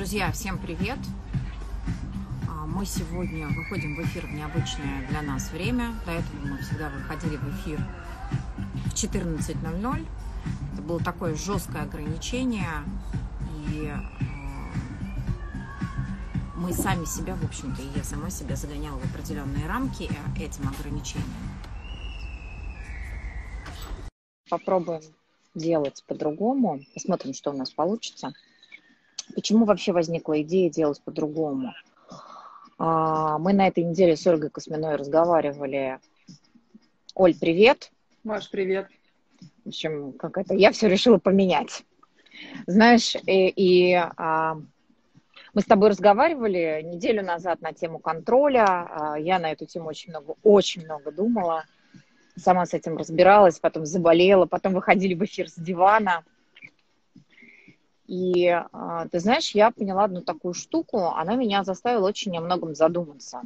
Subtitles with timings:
[0.00, 0.96] Друзья, всем привет!
[2.48, 5.94] А, мы сегодня выходим в эфир в необычное для нас время.
[6.06, 7.78] До этого мы всегда выходили в эфир
[8.86, 10.06] в 14.00.
[10.72, 12.82] Это было такое жесткое ограничение,
[13.68, 14.00] и а,
[16.56, 20.66] мы сами себя, в общем-то, и я сама себя загоняла в определенные рамки э, этим
[20.66, 21.28] ограничением.
[24.48, 25.02] Попробуем
[25.54, 26.80] делать по-другому.
[26.94, 28.32] Посмотрим, что у нас получится.
[29.34, 31.74] Почему вообще возникла идея делать по-другому?
[32.78, 35.98] А, мы на этой неделе с Ольгой Косминой разговаривали.
[37.14, 37.90] Оль, привет.
[38.24, 38.88] Маш, привет.
[39.64, 41.84] В общем, как это, я все решила поменять.
[42.66, 44.56] Знаешь, и, и а,
[45.52, 48.64] мы с тобой разговаривали неделю назад на тему контроля.
[48.64, 51.64] А, я на эту тему очень много, очень много думала.
[52.36, 56.24] Сама с этим разбиралась, потом заболела, потом выходили в эфир с дивана–
[58.10, 62.74] и а, ты знаешь, я поняла одну такую штуку, она меня заставила очень о многом
[62.74, 63.42] задуматься.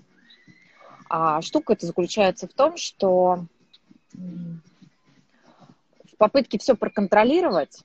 [1.11, 3.45] А штука эта заключается в том, что
[4.15, 7.83] в попытке все проконтролировать,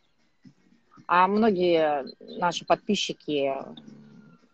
[1.05, 2.05] а многие
[2.39, 3.53] наши подписчики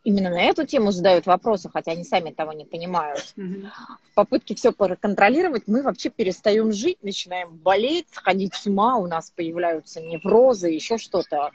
[0.04, 3.36] именно на эту тему задают вопросы, хотя они сами того не понимают.
[3.38, 3.68] Mm-hmm.
[4.12, 9.30] В попытке все проконтролировать мы вообще перестаем жить, начинаем болеть, сходить с ума, у нас
[9.30, 11.52] появляются неврозы, еще что-то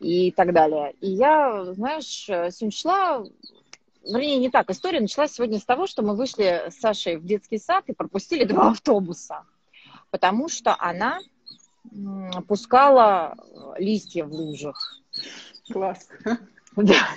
[0.00, 0.94] и так далее.
[1.00, 3.24] И я, знаешь, сегодня шла,
[4.04, 7.58] вернее, не так, история началась сегодня с того, что мы вышли с Сашей в детский
[7.58, 9.44] сад и пропустили два автобуса,
[10.10, 11.20] потому что она
[12.46, 13.34] пускала
[13.78, 14.98] листья в лужах.
[15.72, 16.08] Класс.
[16.76, 17.08] Да.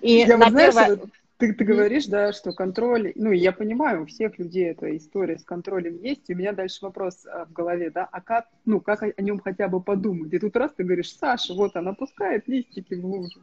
[0.00, 0.98] И я на вот, знаешь,
[1.40, 5.44] ты, ты говоришь, да, что контроль, ну, я понимаю, у всех людей эта история с
[5.44, 9.02] контролем есть, и у меня дальше вопрос а, в голове, да, а как, ну, как
[9.02, 10.32] о, нем хотя бы подумать?
[10.32, 13.40] И тут раз ты говоришь, Саша, вот она пускает листики в лужу.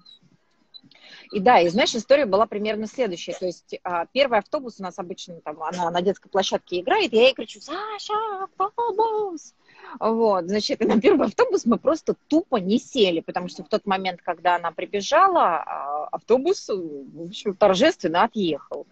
[1.32, 3.34] И да, и знаешь, история была примерно следующая.
[3.34, 7.24] То есть а, первый автобус у нас обычно там, она на детской площадке играет, я
[7.24, 8.14] ей кричу, Саша,
[8.44, 9.56] автобус!
[10.00, 14.22] Вот, значит, на первый автобус мы просто тупо не сели, потому что в тот момент,
[14.22, 18.86] когда она прибежала, а, автобус, в общем, торжественно отъехал.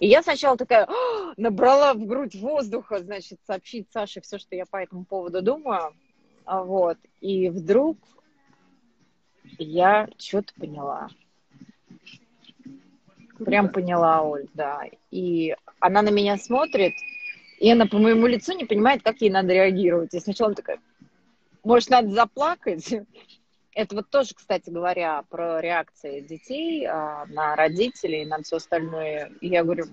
[0.00, 4.64] И я сначала такая «А!» набрала в грудь воздуха, значит, сообщить Саше все, что я
[4.64, 5.92] по этому поводу думаю.
[6.44, 6.98] А вот.
[7.20, 7.98] И вдруг
[9.58, 11.08] я что-то поняла.
[13.44, 14.82] Прям поняла, Оль, да.
[15.10, 16.94] И она на меня смотрит,
[17.58, 20.14] и она по моему лицу не понимает, как ей надо реагировать.
[20.14, 20.80] И сначала она такая,
[21.64, 22.94] может, надо заплакать?
[23.74, 29.30] Это вот тоже, кстати говоря, про реакции детей а, на родителей, на все остальное.
[29.40, 29.84] И я говорю,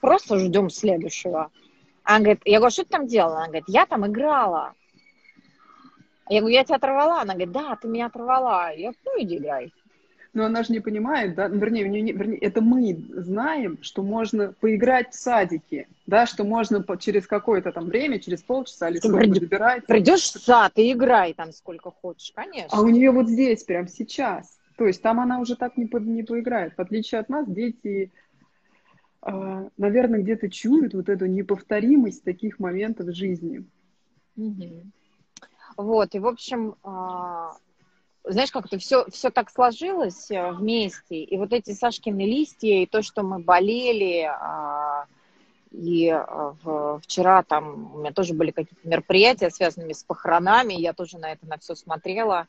[0.00, 1.50] просто ждем следующего.
[2.02, 3.36] Она говорит, я говорю, что ты там делала?
[3.36, 4.74] Она говорит, я там играла.
[6.28, 7.22] Я говорю, я тебя оторвала?
[7.22, 8.70] Она говорит, да, ты меня оторвала.
[8.70, 9.72] Я говорю, ну иди играй.
[10.32, 15.12] Но она же не понимает, да, вернее, не, вернее, это мы знаем, что можно поиграть
[15.12, 19.32] в садике, да, что можно по, через какое-то там время, через полчаса или сколько Прид...
[19.34, 19.86] добирать.
[19.86, 22.68] Придешь в сад и играй там сколько хочешь, конечно.
[22.70, 24.56] А у нее вот здесь, прям сейчас.
[24.76, 26.74] То есть там она уже так не, по, не поиграет.
[26.76, 28.12] В отличие от нас, дети,
[29.26, 33.66] э, наверное, где-то чуют вот эту неповторимость таких моментов в жизни.
[34.36, 34.84] Угу.
[35.76, 37.56] Вот, и, в общем, а,
[38.24, 41.22] знаешь, как-то все, все так сложилось э, вместе.
[41.22, 45.06] И вот эти Сашкины листья, и то, что мы болели, а,
[45.70, 51.18] и э, вчера там у меня тоже были какие-то мероприятия, связанные с похоронами, я тоже
[51.18, 52.46] на это на все смотрела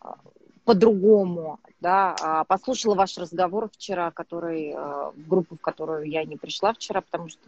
[0.00, 0.16] а,
[0.64, 6.36] по-другому, да, а, послушала ваш разговор вчера, который, э, в группу, в которую я не
[6.36, 7.40] пришла вчера, потому что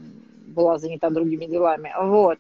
[0.47, 2.39] была занята другими делами, вот,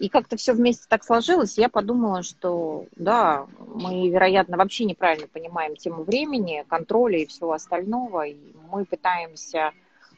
[0.00, 5.76] и как-то все вместе так сложилось, я подумала, что да, мы, вероятно, вообще неправильно понимаем
[5.76, 8.36] тему времени, контроля и всего остального, и
[8.72, 9.72] мы пытаемся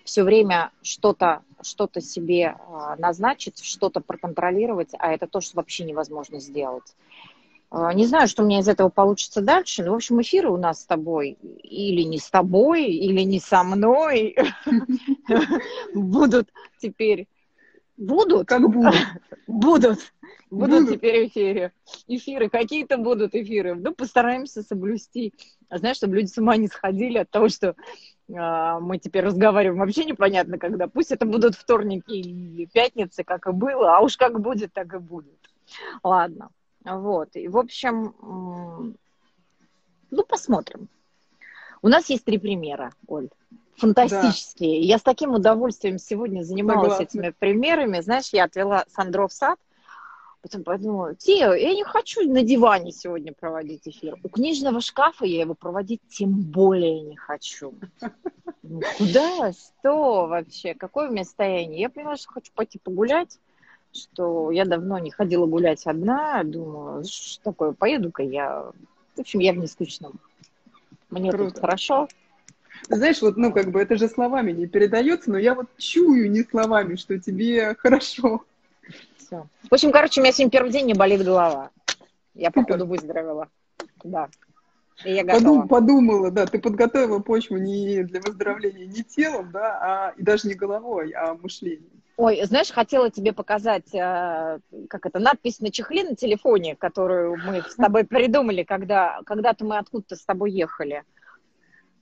[0.05, 6.39] все время что-то что себе а, назначить, что-то проконтролировать, а это то, что вообще невозможно
[6.39, 6.95] сделать.
[7.71, 10.57] А, не знаю, что у меня из этого получится дальше, но, в общем, эфиры у
[10.57, 14.37] нас с тобой или не с тобой, или не со мной
[15.95, 17.27] будут теперь
[18.03, 18.49] Будут?
[18.49, 18.95] Как будут?
[19.47, 19.99] Будут.
[20.51, 21.73] Будут теперь эфиры.
[22.09, 23.75] Эфиры, какие-то будут эфиры.
[23.75, 25.33] Ну, постараемся соблюсти.
[25.71, 27.69] А знаешь, чтобы люди с ума не сходили от того, что
[28.29, 30.89] э, мы теперь разговариваем вообще непонятно когда.
[30.89, 34.99] Пусть это будут вторники или пятницы, как и было, а уж как будет, так и
[34.99, 35.39] будет.
[36.03, 36.51] Ладно.
[36.85, 37.35] Вот.
[37.35, 38.95] И, в общем,
[40.11, 40.89] ну, посмотрим.
[41.81, 43.31] У нас есть три примера, Оль
[43.77, 44.81] фантастические.
[44.81, 44.87] Да.
[44.87, 47.03] Я с таким удовольствием сегодня занималась Согласна.
[47.03, 48.01] этими примерами.
[48.01, 49.59] Знаешь, я отвела Сандро в сад.
[50.43, 54.17] Потом подумала, Тео, я не хочу на диване сегодня проводить эфир.
[54.25, 57.75] У книжного шкафа я его проводить тем более не хочу.
[58.65, 59.53] Ну, куда?
[59.53, 60.75] Что вообще?
[60.75, 61.81] Какое у меня состояние?
[61.81, 63.39] Я поняла, что хочу пойти погулять,
[63.93, 66.43] что я давно не ходила гулять одна.
[66.43, 68.73] Думаю, что такое, поеду-ка я.
[69.15, 70.19] В общем, я в нескучном.
[71.11, 71.53] Мне Круто.
[71.53, 72.09] тут хорошо.
[72.89, 76.43] Знаешь, вот, ну, как бы это же словами не передается, но я вот чую не
[76.43, 78.45] словами, что тебе хорошо
[79.33, 79.47] все.
[79.71, 81.71] В общем, короче, у меня сегодня первый день не болит голова.
[82.35, 83.49] Я, походу, выздоровела.
[84.05, 84.29] Да.
[85.05, 85.67] И я готова.
[85.67, 90.55] подумала, да, ты подготовила почву не для выздоровления не телом, да, а и даже не
[90.55, 92.03] головой, а мышлением.
[92.19, 94.59] Ой, знаешь, хотела тебе показать, э,
[94.89, 99.79] как это, надпись на чехле на телефоне, которую мы с тобой придумали, когда, когда-то мы
[99.79, 101.05] откуда-то с тобой ехали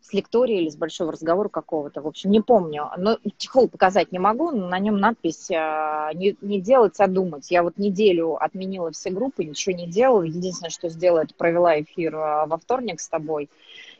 [0.01, 2.91] с лектории или с большого разговора какого-то, в общем, не помню.
[2.97, 7.51] Но чехол показать не могу, но на нем надпись а, не, не делать, а думать.
[7.51, 10.23] Я вот неделю отменила все группы, ничего не делала.
[10.23, 13.51] Единственное, что сделала, это провела эфир а, во вторник с тобой.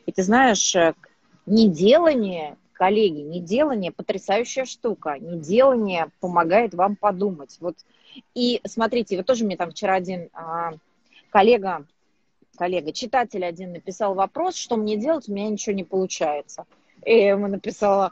[0.07, 0.95] И ты знаешь, э,
[1.45, 5.17] неделание, коллеги, неделание– потрясающая штука.
[5.19, 7.55] Неделание помогает вам подумать.
[7.59, 7.75] Вот.
[8.33, 10.29] И смотрите, вот тоже мне там вчера один
[11.29, 11.85] коллега
[12.61, 16.65] коллега, читатель один написал вопрос, что мне делать, у меня ничего не получается.
[17.03, 18.11] И я ему написала,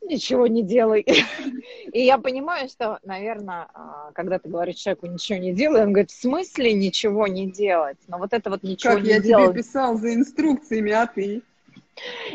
[0.00, 1.04] ничего не делай.
[1.92, 6.10] И я понимаю, что, наверное, а, когда ты говоришь человеку ничего не делай, он говорит,
[6.10, 7.98] в смысле ничего не делать?
[8.08, 9.50] Но вот это вот ничего как не я делать.
[9.50, 11.42] тебе писал за инструкциями, а ты?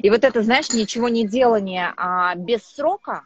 [0.04, 3.24] И вот это, знаешь, ничего не делание а без срока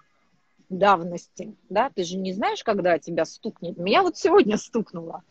[0.70, 3.76] давности, да, ты же не знаешь, когда тебя стукнет.
[3.76, 5.24] Меня вот сегодня стукнуло.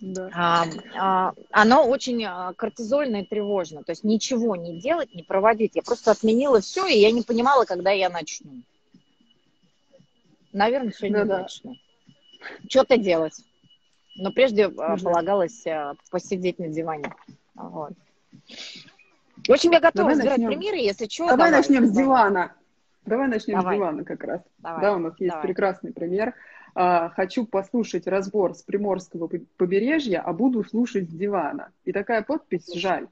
[0.00, 0.30] Да.
[0.32, 0.64] А,
[0.96, 3.82] а, оно очень а, кортизольно и тревожно.
[3.82, 5.72] То есть ничего не делать, не проводить.
[5.74, 8.62] Я просто отменила все, и я не понимала, когда я начну.
[10.52, 11.74] Наверное, сегодня да, начну.
[12.68, 13.40] Что-то делать.
[14.16, 14.76] Но прежде угу.
[15.02, 15.64] полагалось
[16.10, 17.12] посидеть на диване.
[17.54, 17.92] Вот.
[19.46, 20.48] В общем, я готова давай начнем.
[20.48, 21.28] примеры, если что.
[21.28, 22.54] Давай, давай начнем с дивана.
[23.06, 23.74] Давай начнем давай.
[23.74, 24.40] с дивана как раз.
[24.58, 24.80] Давай.
[24.82, 25.46] Да, у нас есть давай.
[25.46, 26.34] прекрасный пример.
[26.74, 31.72] А, хочу послушать разбор с Приморского побережья, а буду слушать с дивана.
[31.84, 33.08] И такая подпись «Жаль».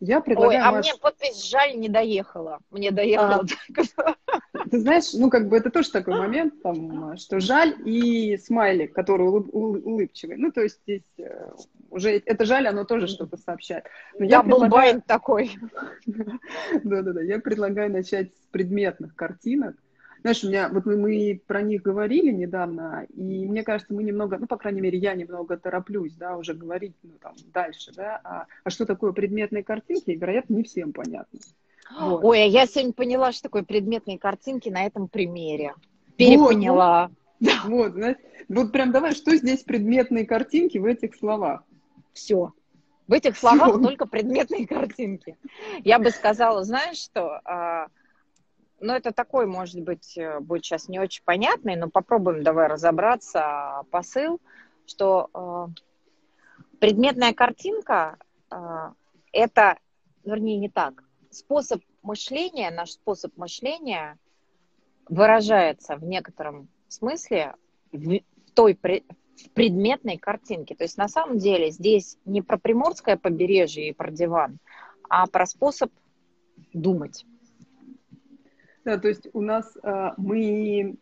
[0.00, 0.60] Я предлагаю...
[0.60, 0.86] Ой, а Маш...
[0.86, 2.60] мне подпись «Жаль» не доехала.
[2.70, 3.44] Мне доехала.
[3.96, 8.92] А, ты знаешь, ну, как бы это тоже такой момент, там, что «Жаль» и смайлик,
[8.92, 10.36] который улыб, улыбчивый.
[10.36, 11.50] Ну, то есть здесь э,
[11.90, 13.84] уже это «Жаль», оно тоже что-то сообщает.
[14.18, 15.02] Но я предлагаю...
[15.02, 15.56] такой.
[16.06, 19.76] Да-да-да, я предлагаю начать с предметных картинок.
[20.20, 24.38] Знаешь, у меня, вот мы, мы про них говорили недавно, и мне кажется, мы немного,
[24.38, 28.46] ну, по крайней мере, я немного тороплюсь, да, уже говорить, ну, там, дальше, да, а,
[28.64, 31.38] а что такое предметные картинки, вероятно, не всем понятно.
[31.98, 32.24] Вот.
[32.24, 35.74] Ой, а я сегодня поняла, что такое предметные картинки на этом примере.
[36.16, 37.10] Перепоняла.
[37.40, 38.16] Вот, вот, вот, знаешь,
[38.48, 41.62] вот прям давай, что здесь предметные картинки в этих словах?
[42.12, 42.52] Все.
[43.06, 43.82] В этих словах Все.
[43.82, 45.36] только предметные картинки.
[45.82, 47.86] Я бы сказала, знаешь что, а,
[48.80, 53.82] ну, это такой, может быть, э, будет сейчас не очень понятный, но попробуем давай разобраться.
[53.90, 54.40] Посыл,
[54.86, 55.66] что э,
[56.78, 58.18] предметная картинка
[58.50, 58.56] э,
[59.32, 59.78] это,
[60.24, 61.02] вернее, не так.
[61.30, 64.18] Способ мышления, наш способ мышления
[65.08, 67.54] выражается в некотором смысле
[67.92, 68.20] в
[68.54, 70.74] той в предметной картинке.
[70.74, 74.58] То есть на самом деле здесь не про Приморское побережье и про диван,
[75.08, 75.92] а про способ
[76.72, 77.24] думать.
[78.88, 80.96] Да, то есть у нас а, мы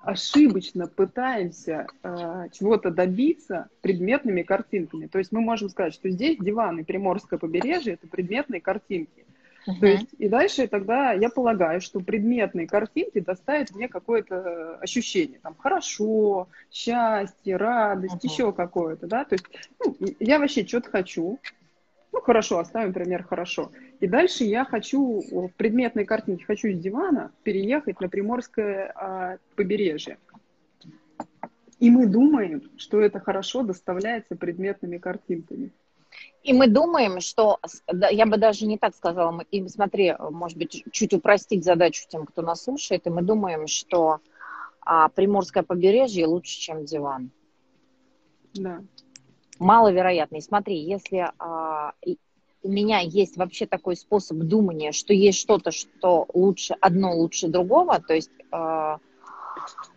[0.00, 5.06] ошибочно пытаемся а, чего-то добиться предметными картинками.
[5.06, 9.24] То есть мы можем сказать, что здесь диван и Приморское побережье– это предметные картинки.
[9.68, 9.78] Uh-huh.
[9.78, 15.54] То есть, и дальше тогда я полагаю, что предметные картинки доставят мне какое-то ощущение, там,
[15.56, 18.28] хорошо, счастье, радость, uh-huh.
[18.32, 19.44] еще какое-то, да, то есть,
[19.78, 21.38] ну, я вообще что-то хочу,
[22.12, 23.70] ну, хорошо, оставим пример хорошо.
[24.00, 30.18] И дальше я хочу в предметной картинке, хочу с дивана переехать на Приморское а, побережье.
[31.78, 35.70] И мы думаем, что это хорошо доставляется предметными картинками.
[36.42, 37.58] И мы думаем, что,
[37.90, 42.26] я бы даже не так сказала, мы, и смотри, может быть, чуть упростить задачу тем,
[42.26, 44.20] кто нас слушает, и мы думаем, что
[44.82, 47.30] а, Приморское побережье лучше, чем диван.
[48.52, 48.82] Да
[49.62, 50.36] маловероятно.
[50.36, 51.92] И смотри, если а,
[52.62, 58.00] у меня есть вообще такой способ думания, что есть что-то, что лучше, одно лучше другого,
[58.00, 58.98] то есть а,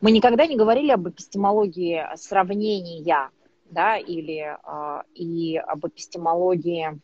[0.01, 3.29] мы никогда не говорили об эпистемологии сравнения,
[3.69, 6.99] да, или а, и об эпистемологии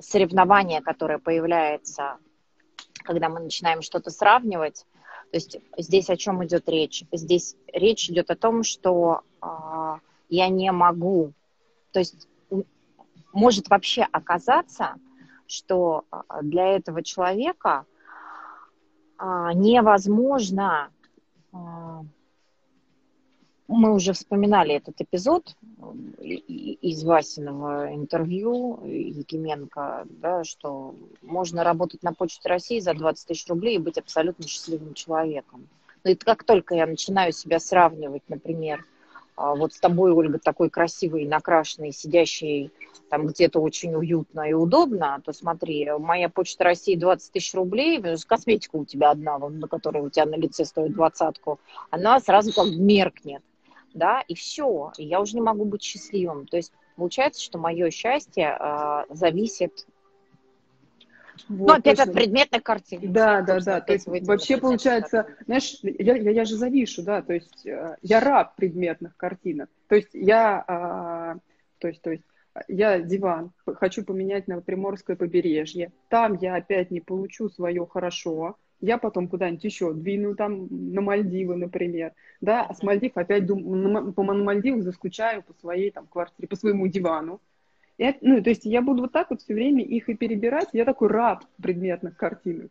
[0.00, 2.16] соревнования, которое появляется,
[3.04, 4.84] когда мы начинаем что-то сравнивать.
[5.30, 7.04] То есть здесь о чем идет речь?
[7.12, 11.32] Здесь речь идет о том, что а, я не могу,
[11.92, 12.28] то есть
[13.32, 14.94] может вообще оказаться,
[15.46, 17.86] что а, для этого человека
[19.16, 20.90] а, невозможно
[21.52, 22.02] а,
[23.68, 25.54] мы уже вспоминали этот эпизод
[26.22, 33.76] из Васиного интервью Якименко, да, что можно работать на Почте России за 20 тысяч рублей
[33.76, 35.68] и быть абсолютно счастливым человеком.
[36.02, 38.86] Но это как только я начинаю себя сравнивать, например,
[39.38, 42.72] вот с тобой, Ольга, такой красивый, накрашенный, сидящий
[43.08, 48.76] там где-то очень уютно и удобно, то смотри, моя почта России 20 тысяч рублей, косметика
[48.76, 51.58] у тебя одна, на которой у тебя на лице стоит двадцатку,
[51.90, 53.42] она сразу как меркнет
[53.94, 56.46] да, и все, я уже не могу быть счастливым.
[56.46, 59.86] То есть получается, что мое счастье э, зависит
[61.48, 62.12] вот, ну, опять точно.
[62.12, 63.08] от предметной картины.
[63.08, 63.80] Да, да, да.
[63.80, 65.44] То есть вообще получается, картины.
[65.46, 69.70] знаешь, я, я, я же завишу, да, то есть э, я раб предметных картинок.
[69.88, 71.36] То есть я, а,
[71.78, 72.24] то есть, то есть
[72.66, 75.92] я диван хочу поменять на Приморское побережье.
[76.08, 81.56] Там я опять не получу свое хорошо я потом куда-нибудь еще двину там на Мальдивы,
[81.56, 86.56] например, да, а с Мальдив опять дум, по Мальдивам заскучаю по своей там квартире, по
[86.56, 87.40] своему дивану.
[87.98, 90.84] И, ну, то есть я буду вот так вот все время их и перебирать, я
[90.84, 92.70] такой раб предметных картинок.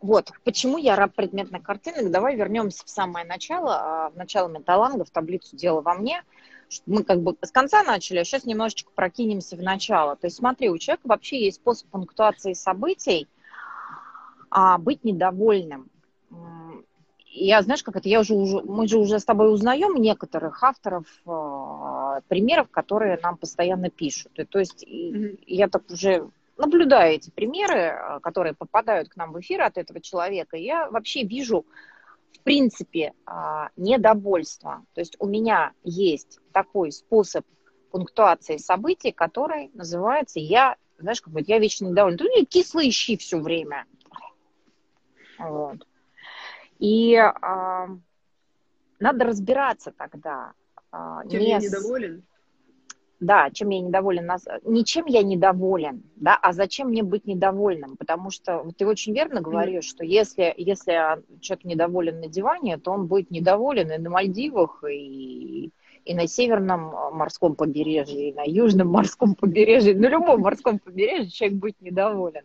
[0.00, 2.10] Вот, почему я раб предметных картинок?
[2.10, 6.22] Давай вернемся в самое начало, а, в начало металланга, в таблицу «Дело во мне».
[6.86, 10.16] Мы как бы с конца начали, а сейчас немножечко прокинемся в начало.
[10.16, 13.26] То есть смотри, у человека вообще есть способ пунктуации событий–
[14.50, 15.90] а быть недовольным.
[17.30, 21.04] Я, знаешь, как это, я уже, уже, мы же уже с тобой узнаем некоторых авторов,
[21.24, 21.30] э,
[22.26, 24.32] примеров, которые нам постоянно пишут.
[24.38, 25.44] И, то есть mm-hmm.
[25.46, 30.00] я так уже наблюдаю эти примеры, а, которые попадают к нам в эфир от этого
[30.00, 31.64] человека, я вообще вижу,
[32.32, 33.32] в принципе, э,
[33.76, 34.84] недовольство.
[34.94, 37.44] То есть у меня есть такой способ
[37.90, 42.18] пунктуации событий, который называется «я, знаешь, как бы я вечно недоволен».
[42.18, 43.84] Тут кислые щи все время–
[45.38, 45.86] вот.
[46.78, 47.88] И а,
[48.98, 50.52] надо разбираться тогда.
[50.90, 52.22] А, чем не я недоволен?
[53.20, 54.30] Да, чем я недоволен.
[54.64, 57.96] Ничем я недоволен, да, а зачем мне быть недовольным?
[57.96, 63.06] Потому что ты очень верно говоришь, что если, если человек недоволен на диване, то он
[63.06, 65.72] будет недоволен и на Мальдивах, и,
[66.04, 71.58] и на северном морском побережье, и на южном морском побережье, на любом морском побережье человек
[71.58, 72.44] будет недоволен.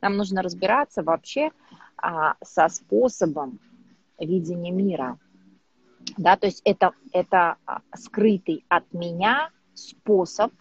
[0.00, 1.52] Нам нужно разбираться вообще,
[1.96, 3.60] а, со способом
[4.18, 5.16] видения мира.
[6.16, 10.52] Да, то есть это, это а, скрытый от меня способ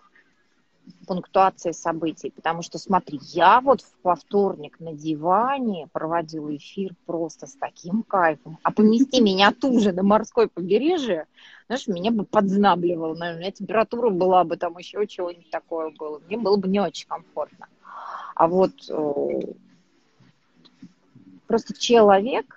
[1.06, 2.32] пунктуации событий.
[2.32, 8.58] Потому что, смотри, я вот во вторник на диване проводила эфир просто с таким кайфом.
[8.64, 11.28] А помести меня ту же на морское побережье,
[11.68, 13.16] знаешь, меня бы подзнабливало.
[13.16, 16.20] Наверное, у меня температура была бы там еще чего-нибудь такое было.
[16.28, 17.68] Мне было бы не очень комфортно.
[18.36, 19.40] А вот э,
[21.48, 22.57] Просто человек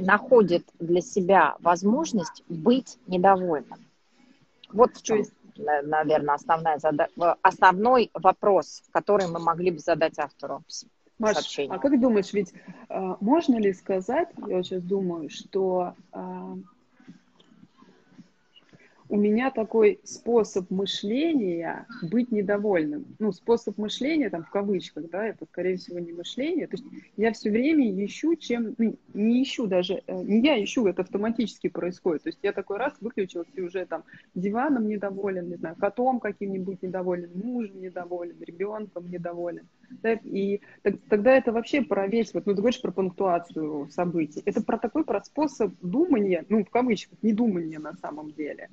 [0.00, 3.78] находит для себя возможность быть недовольным.
[4.72, 5.22] Вот в чем,
[5.56, 7.08] наверное, основная зада...
[7.42, 10.62] основной вопрос, который мы могли бы задать автору
[11.18, 11.74] Маш, сообщения.
[11.74, 12.52] а как думаешь, ведь
[12.88, 16.54] э, можно ли сказать, я сейчас думаю, что э,
[19.10, 23.04] у меня такой способ мышления быть недовольным.
[23.18, 26.68] Ну, способ мышления, там, в кавычках, да, это, скорее всего, не мышление.
[26.68, 26.84] То есть
[27.16, 28.76] я все время ищу, чем...
[28.78, 30.02] Ну, не ищу даже...
[30.06, 32.22] Э, не я ищу, это автоматически происходит.
[32.22, 34.04] То есть я такой раз выключился и уже там
[34.36, 39.68] диваном недоволен, не знаю, котом каким-нибудь недоволен, мужем недоволен, ребенком недоволен.
[40.02, 42.32] Да, и так, тогда это вообще про весь...
[42.32, 44.42] Вот, ну, ты говоришь про пунктуацию событий.
[44.44, 48.68] Это про такой про способ думания, ну, в кавычках, не думания на самом деле.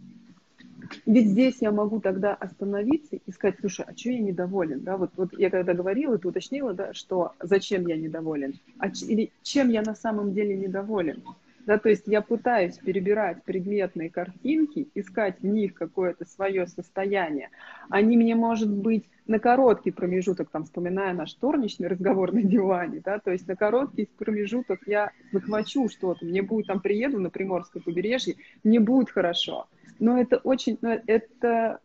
[1.06, 4.82] Ведь здесь я могу тогда остановиться и сказать, слушай, а что я недоволен?
[4.82, 9.32] Да, вот, вот я когда говорила, ты уточнила, да, что зачем я недоволен, а, или
[9.42, 11.24] чем я на самом деле недоволен.
[11.68, 17.50] Да, то есть я пытаюсь перебирать предметные картинки, искать в них какое-то свое состояние.
[17.90, 23.20] Они мне, может быть, на короткий промежуток, там, вспоминая наш вторничный разговор на диване, да,
[23.20, 28.36] то есть на короткий промежуток я захвачу что-то, мне будет там, приеду на Приморское побережье,
[28.64, 29.68] мне будет хорошо.
[30.00, 31.82] Но это очень, но это...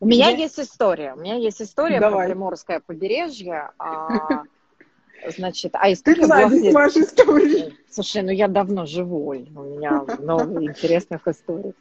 [0.00, 2.28] У меня есть история, у меня есть история Давай.
[2.28, 3.70] про Приморское побережье.
[3.78, 4.44] А,
[5.36, 6.74] Значит, а история Ты была след...
[6.74, 7.74] вашей истории.
[7.90, 11.72] Слушай, ну я давно живу, Оль, у меня много интересных историй.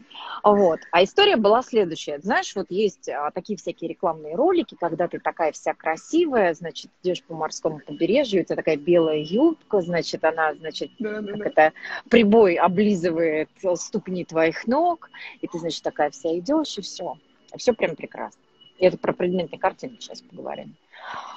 [0.44, 0.80] Вот.
[0.92, 2.20] А история была следующая.
[2.20, 7.22] Знаешь, вот есть а, такие всякие рекламные ролики, когда ты такая вся красивая, значит, идешь
[7.24, 11.46] по морскому побережью, у тебя такая белая юбка, значит, она, значит, да, да, как да.
[11.46, 11.74] это,
[12.10, 15.10] прибой облизывает ступни твоих ног,
[15.42, 17.18] и ты, значит, такая вся идешь, и все.
[17.58, 18.39] Все прям прекрасно.
[18.77, 20.75] И это про предметные картины сейчас поговорим.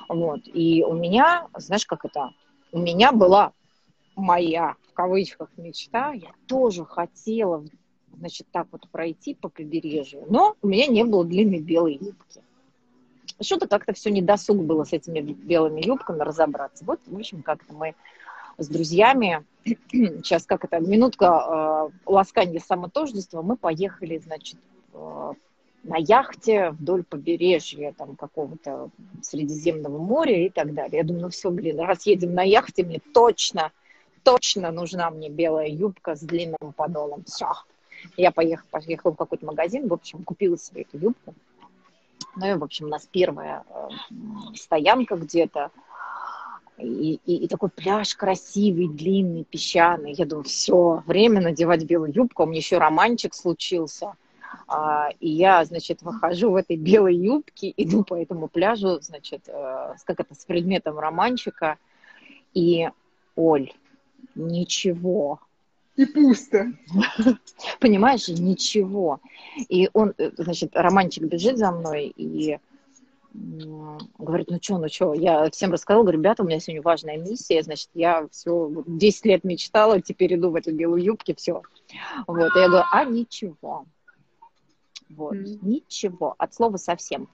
[0.08, 0.40] Вот.
[0.46, 2.30] И у меня, знаешь, как это?
[2.72, 3.52] У меня была
[4.16, 6.12] моя, в кавычках, мечта.
[6.12, 7.64] Я тоже хотела,
[8.16, 10.24] значит, так вот пройти по побережью.
[10.28, 12.42] Но у меня не было длинной белой юбки.
[13.40, 16.84] Что-то как-то все недосуг было с этими белыми юбками разобраться.
[16.84, 17.94] Вот, в общем, как-то мы
[18.56, 19.44] с друзьями,
[19.92, 24.58] сейчас как это, минутка э, ласкания самотождества, мы поехали, значит,
[24.92, 25.32] э,
[25.84, 28.90] на яхте вдоль побережья там какого-то
[29.22, 30.98] Средиземного моря и так далее.
[30.98, 33.72] Я думаю, ну все, блин, раз едем на яхте, мне точно,
[34.22, 37.24] точно нужна мне белая юбка с длинным подолом.
[37.24, 37.52] Все.
[38.16, 41.34] Я поехала, поехала в какой-то магазин, в общем, купила себе эту юбку.
[42.36, 43.88] Ну и, в общем, у нас первая э,
[44.54, 45.70] стоянка где-то,
[46.76, 50.12] и, и, и такой пляж красивый, длинный, песчаный.
[50.12, 54.27] Я думаю, все, время надевать белую юбку, у меня еще романчик случился– а,
[55.20, 60.20] и я, значит, выхожу в этой белой юбке, иду по этому пляжу, значит, э, как
[60.20, 61.78] это, с предметом романчика,
[62.54, 62.88] и,
[63.36, 63.72] Оль,
[64.34, 65.40] ничего.
[65.96, 66.72] И пусто.
[67.80, 69.20] Понимаешь, ничего.
[69.68, 72.58] И он, э, значит, романчик бежит за мной и
[74.18, 77.62] говорит, ну что, ну что, я всем рассказала, говорю, ребята, у меня сегодня важная миссия,
[77.62, 81.62] значит, я все 10 лет мечтала, теперь иду в эту белую юбке, все.
[82.26, 83.86] Вот, и я говорю, а ничего,
[85.10, 85.34] вот.
[85.34, 85.58] Mm-hmm.
[85.62, 87.28] Ничего, от слова совсем.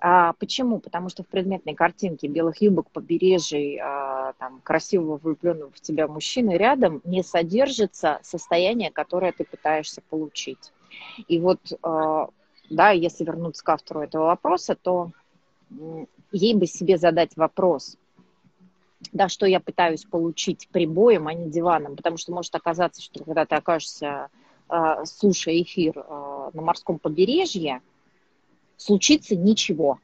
[0.00, 0.78] А, почему?
[0.78, 6.56] Потому что в предметной картинке белых юбок, побережий, а, там, красивого влюбленного в тебя мужчины
[6.56, 10.72] рядом не содержится состояние, которое ты пытаешься получить.
[11.26, 12.28] И вот, а,
[12.70, 15.10] да, если вернуться к автору этого вопроса, то
[16.30, 17.96] ей бы себе задать вопрос,
[19.12, 23.44] да, что я пытаюсь получить прибоем, а не диваном, потому что может оказаться, что когда
[23.46, 24.28] ты окажешься
[24.68, 27.80] э, слушая эфир э, на морском побережье,
[28.76, 29.98] случится ничего.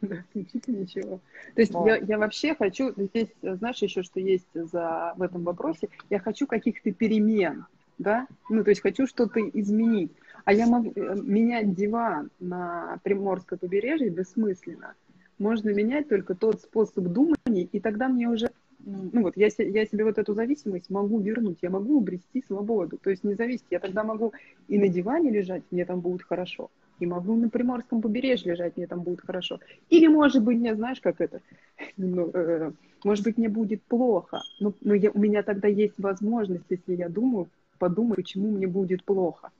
[0.00, 1.20] Да, случится ничего.
[1.54, 5.88] То есть я, я вообще хочу, здесь, знаешь, еще что есть за, в этом вопросе,
[6.08, 7.66] я хочу каких-то перемен,
[7.98, 10.12] да, ну, то есть хочу что-то изменить.
[10.44, 14.94] А я могу э, менять диван на Приморское побережье бессмысленно.
[15.38, 20.04] Можно менять только тот способ думания, и тогда мне уже ну вот, я, я себе
[20.04, 22.98] вот эту зависимость могу вернуть, я могу обрести свободу.
[22.98, 24.32] То есть не зависеть, я тогда могу
[24.68, 28.86] и на диване лежать, мне там будет хорошо, и могу на Приморском побережье лежать, мне
[28.86, 29.60] там будет хорошо.
[29.90, 31.40] Или, может быть, не знаешь, как это,
[31.96, 32.72] ну, э,
[33.04, 37.08] может быть, мне будет плохо, но, но я, у меня тогда есть возможность, если я
[37.08, 39.50] думаю, подумать, почему мне будет плохо.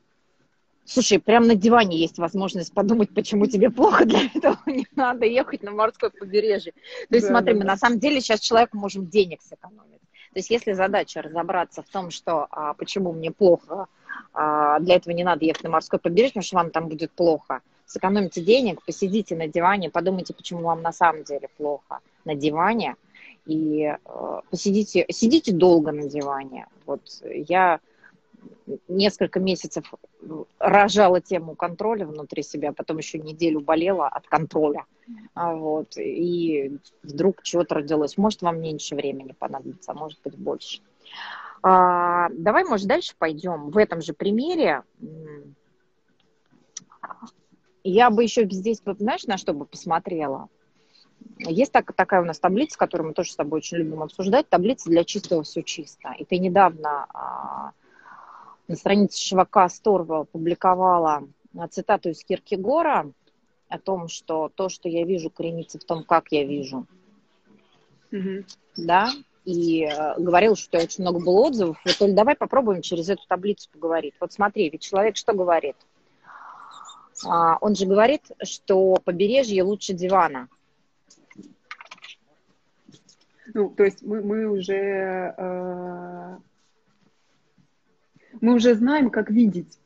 [0.89, 5.63] Слушай, прямо на диване есть возможность подумать, почему тебе плохо, для этого не надо ехать
[5.63, 6.73] на морское побережье.
[7.11, 7.73] То есть, да, смотри, да, мы да.
[7.73, 10.01] на самом деле сейчас человеку можем денег сэкономить.
[10.33, 13.87] То есть, если задача разобраться в том, что а, почему мне плохо,
[14.33, 17.61] а, для этого не надо ехать на морское побережье, потому что вам там будет плохо.
[17.85, 22.97] Сэкономите денег, посидите на диване, подумайте, почему вам на самом деле плохо на диване,
[23.45, 26.67] и э, посидите, сидите долго на диване.
[26.87, 27.81] Вот я
[28.89, 29.93] несколько месяцев
[30.59, 34.85] рожала тему контроля внутри себя, потом еще неделю болела от контроля.
[35.35, 38.17] А вот, и вдруг чего-то родилось.
[38.17, 40.83] Может, вам меньше времени понадобится, а может быть, больше.
[41.63, 43.71] А, давай, может, дальше пойдем.
[43.71, 44.83] В этом же примере
[47.85, 50.49] я бы еще здесь, знаешь, на что бы посмотрела?
[51.39, 54.91] Есть так, такая у нас таблица, которую мы тоже с тобой очень любим обсуждать, таблица
[54.91, 56.15] для чистого все чисто.
[56.19, 57.73] И ты недавно а,
[58.69, 61.27] на странице Шивака Сторва публиковала
[61.71, 63.11] цитату из Киркегора
[63.69, 66.87] о том, что то, что я вижу, коренится в том, как я вижу.
[68.13, 68.47] Mm-hmm.
[68.77, 69.11] Да,
[69.45, 71.79] и э, говорил, что очень много было отзывов.
[71.85, 74.15] Вот, Оль, давай попробуем через эту таблицу поговорить.
[74.21, 75.77] Вот смотри, ведь человек что говорит?
[77.27, 80.49] А, он же говорит, что побережье лучше дивана.
[83.55, 86.37] Ну, то есть мы, мы уже э,
[88.41, 89.79] мы уже знаем, как видеть.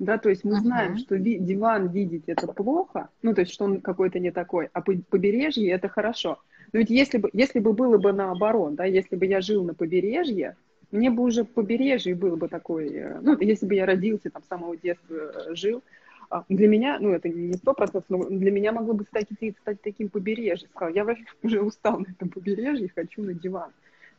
[0.00, 0.60] Да, то есть мы uh-huh.
[0.60, 4.68] знаем, что ви- диван видеть это плохо, ну, то есть, что он какой-то не такой,
[4.72, 6.40] а побережье это хорошо.
[6.72, 9.72] Но ведь если бы, если бы было бы наоборот, да, если бы я жил на
[9.72, 10.56] побережье,
[10.90, 14.48] мне бы уже побережье было бы такой, э, ну, если бы я родился там с
[14.48, 15.82] самого детства э, жил,
[16.30, 19.28] а, для меня, ну, это не сто процентов, но для меня могло бы стать,
[19.60, 20.68] стать таким побережьем.
[20.70, 23.70] Сказал, я вообще уже устал на этом побережье, хочу на диван.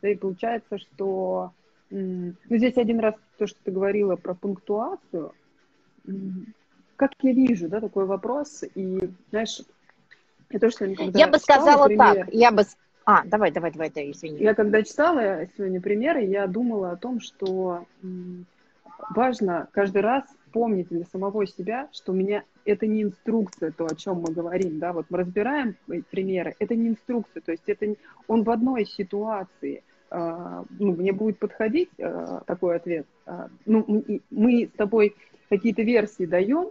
[0.01, 1.51] Да, и получается, что
[1.95, 5.31] ну, здесь один раз то, что ты говорила про пунктуацию,
[6.97, 9.61] как я вижу, да, такой вопрос, и, знаешь,
[10.49, 12.63] я тоже сегодня, когда Я бы сказала пример, так, я бы...
[13.05, 14.39] А, давай, давай, давай, да, извини.
[14.39, 17.85] Я когда читала сегодня примеры, я думала о том, что
[19.11, 23.95] важно каждый раз помнить для самого себя, что у меня это не инструкция, то, о
[23.95, 25.75] чем мы говорим, да, вот мы разбираем
[26.09, 27.95] примеры, это не инструкция, то есть это
[28.27, 30.65] он в одной ситуации, э, ну,
[30.95, 35.15] мне будет подходить э, такой ответ, э, ну, мы с тобой
[35.49, 36.69] какие-то версии даем,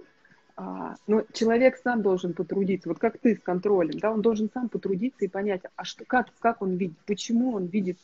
[0.56, 4.68] а, но человек сам должен потрудиться, вот как ты с контролем, да, он должен сам
[4.68, 7.98] потрудиться и понять, а что, как, как он видит, почему он видит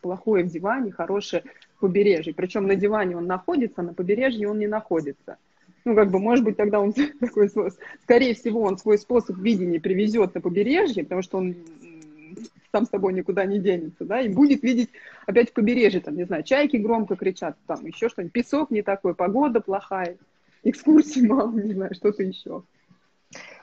[0.00, 1.44] плохое в диване, хорошее
[1.76, 2.34] в побережье.
[2.34, 5.36] Причем на диване он находится, на побережье он не находится.
[5.84, 7.50] Ну, как бы, может быть, тогда он такой,
[8.02, 11.56] скорее всего, он свой способ видения привезет на побережье, потому что он
[12.72, 14.90] сам с собой никуда не денется, да, и будет видеть
[15.26, 19.60] опять побережье, там, не знаю, чайки громко кричат, там, еще что-нибудь, песок не такой, погода
[19.60, 20.16] плохая,
[20.62, 22.62] экскурсии мало, не знаю, что-то еще.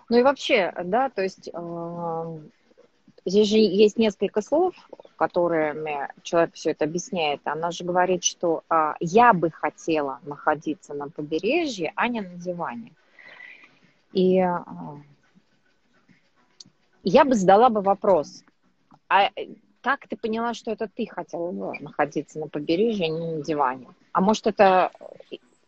[0.10, 2.40] Ну и вообще, да, то есть э,
[3.26, 4.76] здесь же есть несколько слов,
[5.16, 7.42] которыми человек все это объясняет.
[7.46, 12.92] Она же говорит, что э, я бы хотела находиться на побережье, а не на диване.
[14.14, 14.58] И э,
[17.04, 18.44] я бы задала бы вопрос,
[19.10, 19.30] а
[19.82, 23.88] как ты поняла, что это ты хотела бы находиться на побережье, а не на диване?
[24.14, 24.92] А может, это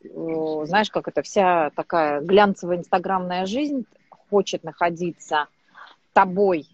[0.03, 3.85] знаешь, как это вся такая глянцевая инстаграмная жизнь
[4.29, 5.47] хочет находиться
[6.13, 6.67] тобой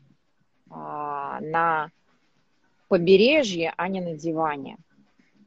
[0.70, 1.92] а, на
[2.88, 4.78] побережье, а не на диване.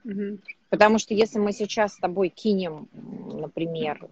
[0.05, 0.39] Угу.
[0.69, 4.07] Потому что если мы сейчас с тобой кинем, например,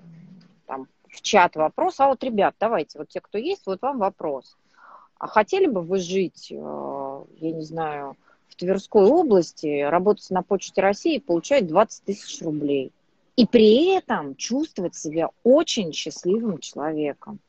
[0.66, 4.56] там, в чат вопрос, а вот, ребят, давайте, вот те, кто есть, вот вам вопрос.
[5.24, 10.82] А хотели бы вы жить, э, я не знаю, в Тверской области, работать на Почте
[10.82, 12.92] России и получать 20 тысяч рублей?
[13.36, 17.40] и при этом чувствовать себя очень счастливым человеком.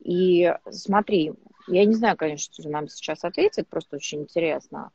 [0.00, 1.34] И смотри,
[1.68, 4.90] я не знаю, конечно, что нам сейчас ответит, просто очень интересно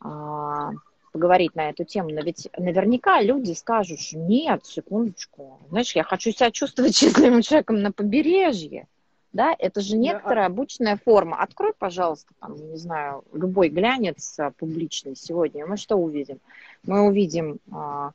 [0.00, 0.70] а,
[1.12, 6.32] поговорить на эту тему, но ведь наверняка люди скажут, что нет, секундочку, знаешь, я хочу
[6.32, 8.88] себя чувствовать счастливым человеком на побережье,
[9.34, 11.42] да, это же некоторая обычная форма.
[11.42, 16.38] Открой, пожалуйста, там, не знаю, любой глянец а, публичный сегодня, мы что увидим?
[16.84, 18.12] Мы увидим а,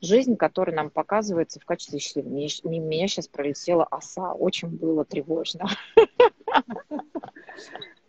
[0.00, 2.28] жизнь, которая нам показывается в качестве счастливой.
[2.28, 5.68] Меня сейчас пролетела оса, очень было тревожно.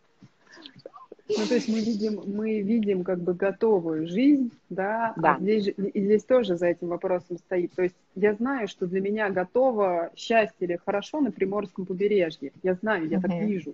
[1.37, 5.35] Ну, то есть мы видим, мы видим как бы готовую жизнь, да, а да.
[5.35, 7.73] А здесь, и здесь тоже за этим вопросом стоит.
[7.73, 12.51] То есть я знаю, что для меня готово счастье или хорошо на Приморском побережье.
[12.63, 13.21] Я знаю, я uh-huh.
[13.21, 13.73] так вижу.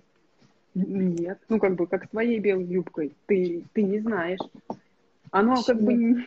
[0.74, 3.12] Нет, ну как бы как с твоей белой юбкой.
[3.26, 4.40] Ты, ты не знаешь.
[5.30, 5.64] Оно Почему?
[5.66, 6.24] как бы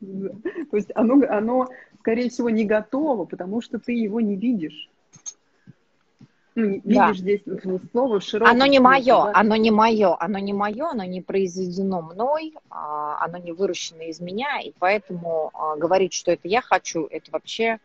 [0.70, 1.68] то есть оно, оно,
[2.00, 4.88] скорее всего, не готово, потому что ты его не видишь.
[6.60, 7.12] Ну, да.
[7.12, 7.40] видишь здесь
[7.92, 8.52] слово широкое.
[8.52, 9.32] Оно не мое, да?
[9.32, 14.18] оно не мое, оно не мое, оно не произведено мной, а, оно не выращено из
[14.18, 17.78] меня, и поэтому а, говорить, что это я хочу, это вообще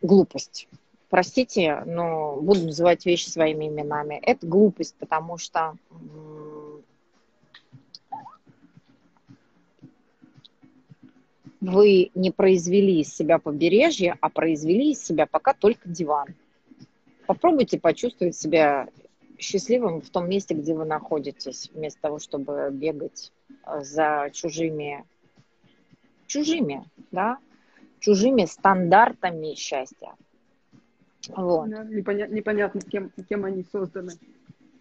[0.00, 0.68] глупость.
[1.10, 4.20] Простите, но буду называть вещи своими именами.
[4.22, 5.74] Это глупость, потому что
[11.60, 16.28] вы не произвели из себя побережье, а произвели из себя пока только диван.
[17.28, 18.88] Попробуйте почувствовать себя
[19.38, 23.34] счастливым в том месте, где вы находитесь, вместо того, чтобы бегать
[23.66, 25.04] э, за чужими,
[26.26, 27.36] чужими, да,
[28.00, 30.14] чужими стандартами счастья.
[31.28, 31.68] Вот.
[31.68, 34.12] Да, непонятно, непонятно кем, кем они созданы.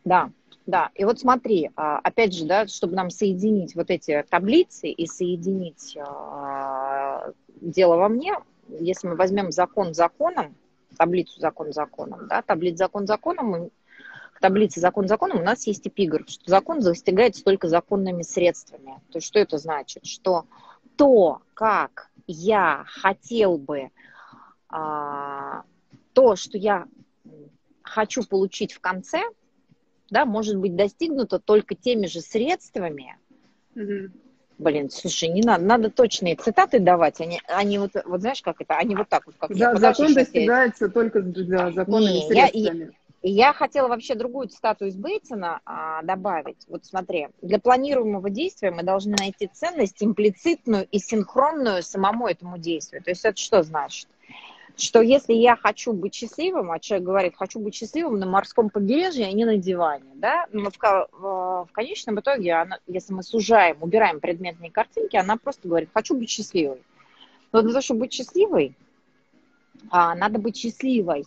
[0.05, 0.31] Да,
[0.65, 0.89] да.
[0.95, 5.97] И вот смотри, а, опять же, да, чтобы нам соединить вот эти таблицы и соединить
[5.99, 8.35] а, дело во мне,
[8.69, 10.55] если мы возьмем закон законом,
[10.97, 13.69] таблицу закон законом, да, таблицу закон законом,
[14.33, 19.01] к таблице закон законом у нас есть эпиграф, что закон достигается только законными средствами.
[19.11, 20.05] То есть что это значит?
[20.05, 20.45] Что
[20.95, 23.89] то, как я хотел бы,
[24.69, 25.63] а,
[26.13, 26.85] то, что я
[27.81, 29.21] хочу получить в конце–
[30.09, 33.17] да, может быть достигнуто только теми же средствами.
[33.75, 34.11] Угу.
[34.57, 38.75] Блин, слушай, не надо, надо точные цитаты давать, они, они вот, вот знаешь, как это,
[38.75, 40.91] они вот так вот, как да, Закон достигается я...
[40.91, 42.91] только да, законными не, средствами.
[43.21, 46.65] И я хотела вообще другую цитату из Бейтсона а, добавить.
[46.67, 53.03] Вот смотри, для планируемого действия мы должны найти ценность имплицитную и синхронную самому этому действию.
[53.03, 54.07] То есть это что значит?
[54.77, 59.25] Что если я хочу быть счастливым, а человек говорит, хочу быть счастливым на морском побережье,
[59.25, 63.77] а не на диване, да, но в, в, в конечном итоге, она, если мы сужаем,
[63.81, 66.83] убираем предметные картинки, она просто говорит, хочу быть счастливой.
[67.51, 68.75] Но для того, чтобы быть счастливой,
[69.89, 71.25] а, надо быть счастливой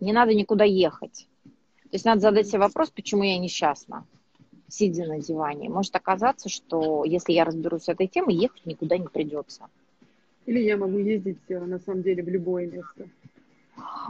[0.00, 1.26] не надо никуда ехать.
[1.44, 4.06] То есть надо задать себе вопрос, почему я несчастна,
[4.68, 5.68] сидя на диване.
[5.68, 9.66] Может оказаться, что если я разберусь с этой темой, ехать никуда не придется.
[10.46, 13.08] Или я могу ездить, э, на самом деле, в любое место.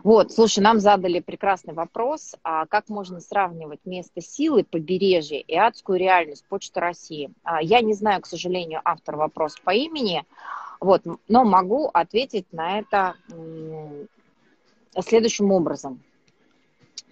[0.03, 5.99] Вот, слушай, нам задали прекрасный вопрос, а как можно сравнивать место силы, побережье и адскую
[5.99, 7.31] реальность Почта России?
[7.43, 10.25] А, я не знаю, к сожалению, автор вопроса по имени,
[10.81, 13.15] вот, но могу ответить на это
[14.99, 16.01] следующим образом.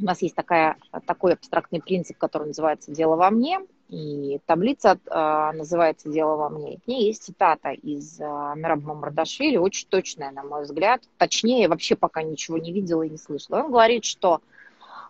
[0.01, 0.77] У нас есть такая,
[1.07, 6.75] такой абстрактный принцип, который называется «дело во мне», и таблица э, называется «Дело во мне».
[6.75, 11.03] И к ней есть цитата из э, Мираба Мардашвили, очень точная, на мой взгляд.
[11.17, 13.63] Точнее, вообще пока ничего не видела и не слышала.
[13.63, 14.43] Он говорит, что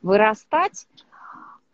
[0.00, 0.86] вырастать,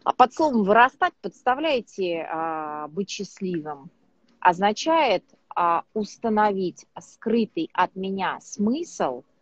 [0.02, 3.90] а под словом «вырастать» подставляете э, «быть счастливым»,
[4.40, 5.24] означает
[5.92, 9.22] установить скрытый от меня смысл–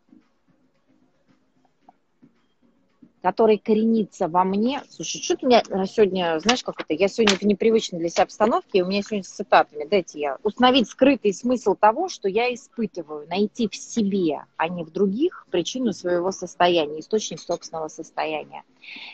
[3.22, 4.82] который коренится во мне.
[4.88, 8.78] Слушай, что ты меня сегодня, знаешь, как это, я сегодня в непривычной для себя обстановке,
[8.78, 13.28] и у меня сегодня с цитатами, дайте я, установить скрытый смысл того, что я испытываю,
[13.28, 18.64] найти в себе, а не в других, причину своего состояния, источник собственного состояния.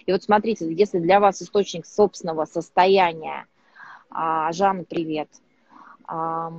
[0.06, 3.46] И вот смотрите, если для вас источник собственного состояния,
[4.10, 5.28] а, Жанна, привет,
[6.06, 6.50] а,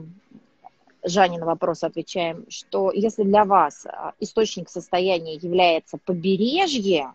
[1.03, 7.13] на вопрос отвечаем, что если для вас а, источник состояния является побережье,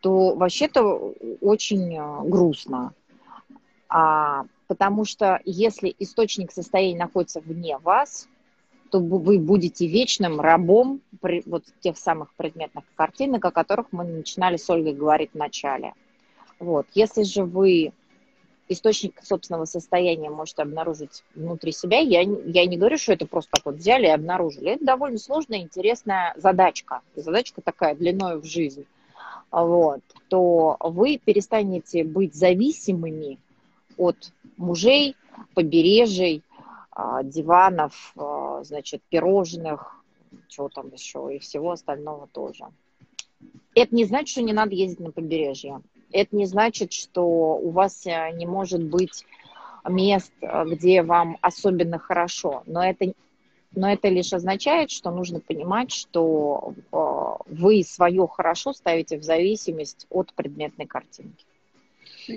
[0.00, 2.92] то вообще-то очень э, грустно.
[3.88, 8.28] А, потому что если источник состояния находится вне вас,
[8.90, 14.56] то вы будете вечным рабом при, вот тех самых предметных картинок, о которых мы начинали
[14.56, 15.94] с Ольгой говорить в начале.
[16.58, 16.86] Вот.
[16.94, 17.92] Если же вы
[18.68, 23.66] источник собственного состояния можете обнаружить внутри себя, я, я не говорю, что это просто так
[23.66, 24.72] вот взяли и обнаружили.
[24.72, 27.02] Это довольно сложная, интересная задачка.
[27.14, 28.86] задачка такая длиной в жизнь
[29.50, 33.38] вот, то вы перестанете быть зависимыми
[33.96, 35.16] от мужей,
[35.54, 36.42] побережий,
[36.92, 40.04] а, диванов, а, значит, пирожных,
[40.48, 42.66] чего там еще, и всего остального тоже.
[43.74, 45.80] Это не значит, что не надо ездить на побережье.
[46.12, 49.24] Это не значит, что у вас э, не может быть
[49.88, 52.62] мест, где вам особенно хорошо.
[52.66, 53.12] Но это
[53.74, 60.06] но это лишь означает, что нужно понимать, что э, вы свое хорошо ставите в зависимость
[60.10, 61.44] от предметной картинки.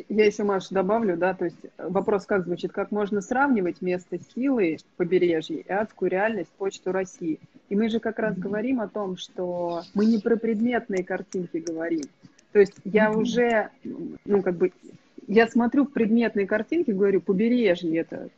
[0.09, 4.77] Я еще, Маша, добавлю, да, то есть вопрос как звучит, как можно сравнивать место силы
[4.97, 7.39] побережья и адскую реальность почту России.
[7.69, 8.41] И мы же как раз mm-hmm.
[8.41, 12.03] говорим о том, что мы не про предметные картинки говорим.
[12.51, 13.17] То есть я mm-hmm.
[13.17, 13.69] уже,
[14.25, 14.71] ну, как бы,
[15.27, 18.29] я смотрю предметные картинки, говорю, побережье это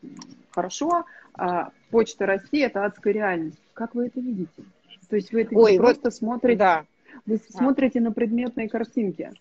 [0.49, 3.61] хорошо, а Почта России– это адская реальность.
[3.73, 4.65] Как вы это видите?
[5.09, 6.85] То есть вы это Ой, просто вот, смотрите, да.
[7.25, 7.53] вы а.
[7.53, 9.31] смотрите на предметные картинки.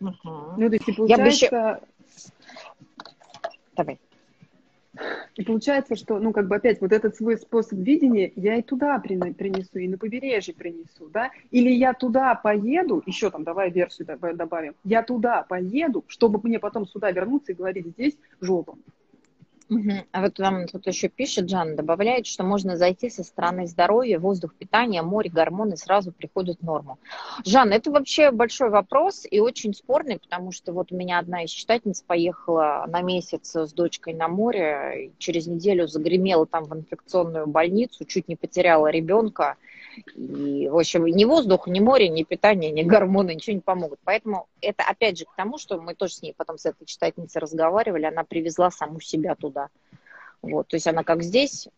[0.00, 0.14] Угу.
[0.56, 1.06] Ну, то есть, и получается...
[1.06, 1.80] Я бы еще...
[3.76, 4.00] Давай.
[5.34, 8.98] И получается, что, ну, как бы опять вот этот свой способ видения я и туда
[8.98, 14.74] принесу, и на побережье принесу, да, или я туда поеду, еще там, давай версию добавим,
[14.82, 18.78] я туда поеду, чтобы мне потом сюда вернуться и говорить, здесь жопа.
[20.12, 24.54] А вот нам тут еще пишет, Жан добавляет, что можно зайти со стороны здоровья, воздух,
[24.54, 26.98] питания, море, гормоны сразу приходят в норму.
[27.44, 31.50] Жан, это вообще большой вопрос и очень спорный, потому что вот у меня одна из
[31.50, 38.04] читательниц поехала на месяц с дочкой на море, через неделю загремела там в инфекционную больницу,
[38.04, 39.56] чуть не потеряла ребенка,
[40.14, 43.98] и, в общем, ни воздух, ни море, ни питание, ни гормоны ничего не помогут.
[44.04, 47.40] Поэтому это, опять же, к тому, что мы тоже с ней потом с этой читательницей
[47.40, 49.68] разговаривали, она привезла саму себя туда.
[50.42, 51.68] Вот, то есть она как здесь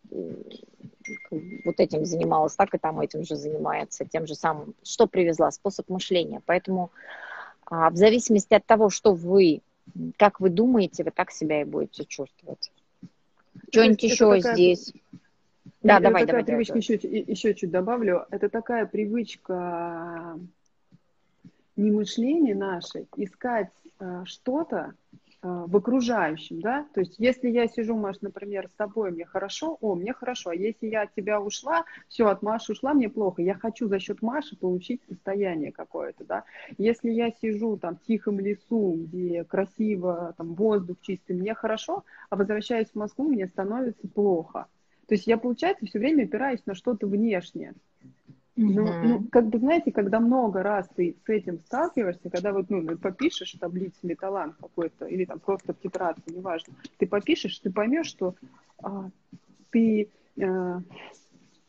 [1.65, 4.73] вот этим занималась, так и там этим же занимается, тем же самым.
[4.83, 5.51] Что привезла?
[5.51, 6.41] Способ мышления.
[6.45, 6.91] Поэтому
[7.65, 9.61] а, в зависимости от того, что вы,
[10.17, 12.71] как вы думаете, вы так себя и будете чувствовать.
[13.69, 14.93] Что-нибудь еще здесь?
[15.83, 16.65] Да, это давай, такая давай.
[16.65, 17.17] привычка, давай.
[17.19, 20.39] Еще, еще чуть добавлю, это такая привычка
[21.75, 24.93] не мышления нашей, искать э, что-то,
[25.45, 29.77] а, в окружающем, да, то есть если я сижу, Маш, например, с тобой, мне хорошо,
[29.81, 33.41] о, мне хорошо, а если я от тебя ушла, все, от Маши ушла, мне плохо,
[33.41, 36.43] я хочу за счет Маши получить состояние какое-то, да,
[36.77, 42.37] если я сижу там в тихом лесу, где красиво, там воздух чистый, мне хорошо, а
[42.37, 44.67] возвращаясь в Москву, мне становится плохо,
[45.07, 47.73] то есть я, получается, все время опираюсь на что-то внешнее,
[48.55, 49.03] ну, mm-hmm.
[49.03, 53.55] ну, как бы, знаете, когда много раз ты с этим сталкиваешься, когда вот, ну, попишешь
[53.59, 58.35] таблицу металлан какой-то, или там просто в тетрадке, неважно, ты попишешь, ты поймешь, что
[58.83, 59.09] а,
[59.71, 60.07] ты
[60.39, 60.81] а,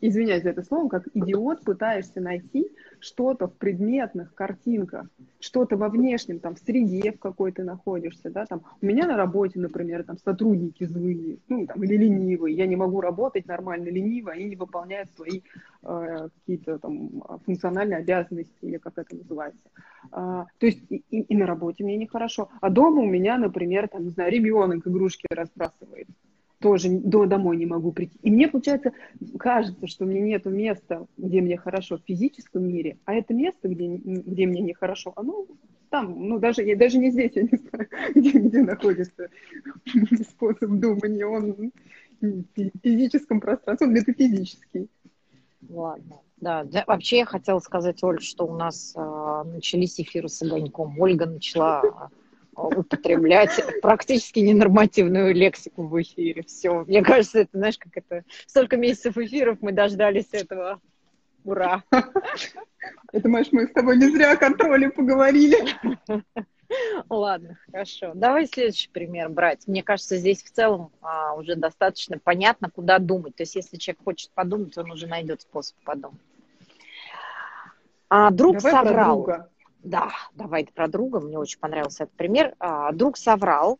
[0.01, 5.07] извиняюсь за это слово, как идиот пытаешься найти что-то в предметных картинках,
[5.39, 9.17] что-то во внешнем, там, в среде, в какой ты находишься, да, там, у меня на
[9.17, 14.31] работе, например, там, сотрудники злые, ну, там, или ленивые, я не могу работать нормально лениво,
[14.31, 15.41] они не выполняют свои
[15.83, 19.69] э, какие-то там функциональные обязанности, или как это называется.
[20.11, 23.87] А, то есть и, и, и на работе мне нехорошо, а дома у меня, например,
[23.87, 26.07] там, не знаю, ребенок игрушки разбрасывает,
[26.65, 28.17] тоже до, домой не могу прийти.
[28.23, 28.91] И мне, получается,
[29.37, 33.85] кажется, что мне нет места, где мне хорошо в физическом мире, а это место, где,
[33.85, 35.45] где мне нехорошо, оно
[35.91, 39.29] там, ну, даже, я даже не здесь, я не знаю, где, где находится
[40.27, 41.71] способ думания, он
[42.19, 44.89] в физическом пространстве, он метафизический.
[45.69, 46.15] Ладно.
[46.37, 50.99] Да, да, вообще я хотела сказать, Оль, что у нас э, начались эфиры с огоньком.
[50.99, 52.09] Ольга начала
[52.55, 56.43] употреблять практически ненормативную лексику в эфире.
[56.43, 56.83] Все.
[56.85, 58.23] Мне кажется, это, знаешь, как это...
[58.47, 60.79] Столько месяцев эфиров мы дождались этого.
[61.43, 61.83] Ура!
[63.11, 65.57] Это, Маш, мы с тобой не зря о контроле поговорили.
[67.09, 68.11] Ладно, хорошо.
[68.15, 69.67] Давай следующий пример брать.
[69.67, 73.35] Мне кажется, здесь в целом а, уже достаточно понятно, куда думать.
[73.35, 76.19] То есть, если человек хочет подумать, он уже найдет способ подумать.
[78.09, 79.47] А друг Давай соврал.
[79.85, 81.19] Да, давай про друга.
[81.19, 82.55] Мне очень понравился этот пример.
[82.59, 83.77] А, друг соврал.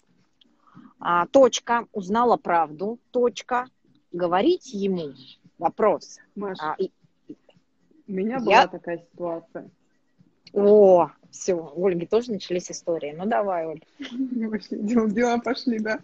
[0.99, 1.87] А, точка.
[1.93, 2.99] Узнала правду.
[3.09, 3.67] Точка.
[4.11, 5.13] Говорить ему.
[5.57, 6.19] Вопрос.
[6.35, 6.91] Маша, а, и...
[8.07, 8.67] у меня была Я...
[8.67, 9.69] такая ситуация.
[10.53, 13.15] О, все, у Ольги тоже начались истории.
[13.17, 13.81] Ну, давай, Оль.
[14.69, 15.99] Дела, дела пошли, да.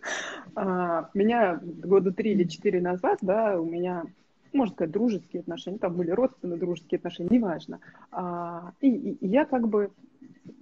[0.56, 4.06] А, меня года три или четыре назад, да, у меня
[4.54, 7.80] можно сказать, дружеские отношения, там были родственные дружеские отношения, неважно.
[8.12, 9.92] А, и, и я как бы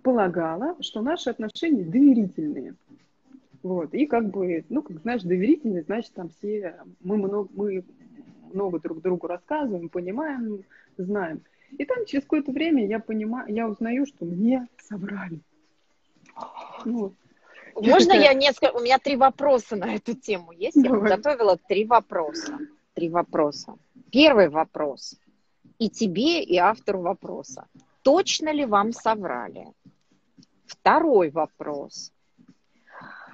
[0.03, 2.75] полагала, что наши отношения доверительные.
[3.61, 7.83] Вот, и как бы, ну, как знаешь, доверительные, значит, там все, мы много, мы
[8.53, 10.63] много друг другу рассказываем, понимаем,
[10.97, 11.41] знаем.
[11.77, 15.39] И там через какое-то время я понимаю, я узнаю, что мне соврали.
[16.85, 17.13] Ну,
[17.75, 18.71] Можно я несколько...
[18.77, 20.81] У меня три вопроса на эту тему есть.
[20.81, 20.99] Давай.
[20.99, 22.57] Я подготовила три вопроса
[22.93, 23.75] три вопроса.
[24.11, 25.15] Первый вопрос.
[25.77, 27.67] И тебе, и автору вопроса.
[28.03, 29.67] Точно ли вам соврали?
[30.65, 32.11] Второй вопрос.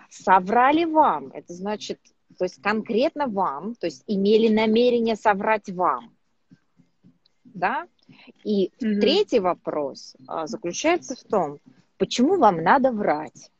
[0.09, 1.27] Соврали вам?
[1.33, 1.99] Это значит,
[2.37, 6.15] то есть конкретно вам, то есть имели намерение соврать вам.
[7.43, 7.87] Да?
[8.43, 8.99] И mm-hmm.
[8.99, 11.59] третий вопрос а, заключается в том,
[11.97, 13.51] почему вам надо врать?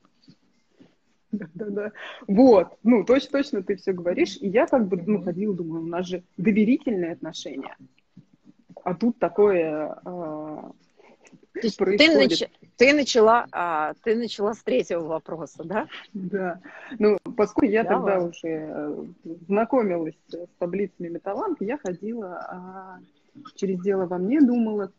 [1.37, 1.91] Да-да-да.
[2.27, 2.77] Вот.
[2.83, 4.37] Ну, точно, точно ты все говоришь.
[4.39, 7.75] И я как бы, ну, ходила, думаю, у нас же доверительные отношения.
[8.83, 10.71] А тут такое а,
[11.53, 11.97] происходит.
[11.99, 12.43] Ты, нач...
[12.77, 15.87] ты, начала, а, ты начала с третьего вопроса, да?
[16.13, 16.59] Да.
[16.99, 18.13] Ну, поскольку я Давай.
[18.13, 19.05] тогда уже э,
[19.47, 22.99] знакомилась с таблицами металланки, я ходила а,
[23.55, 24.91] через дело во мне думала,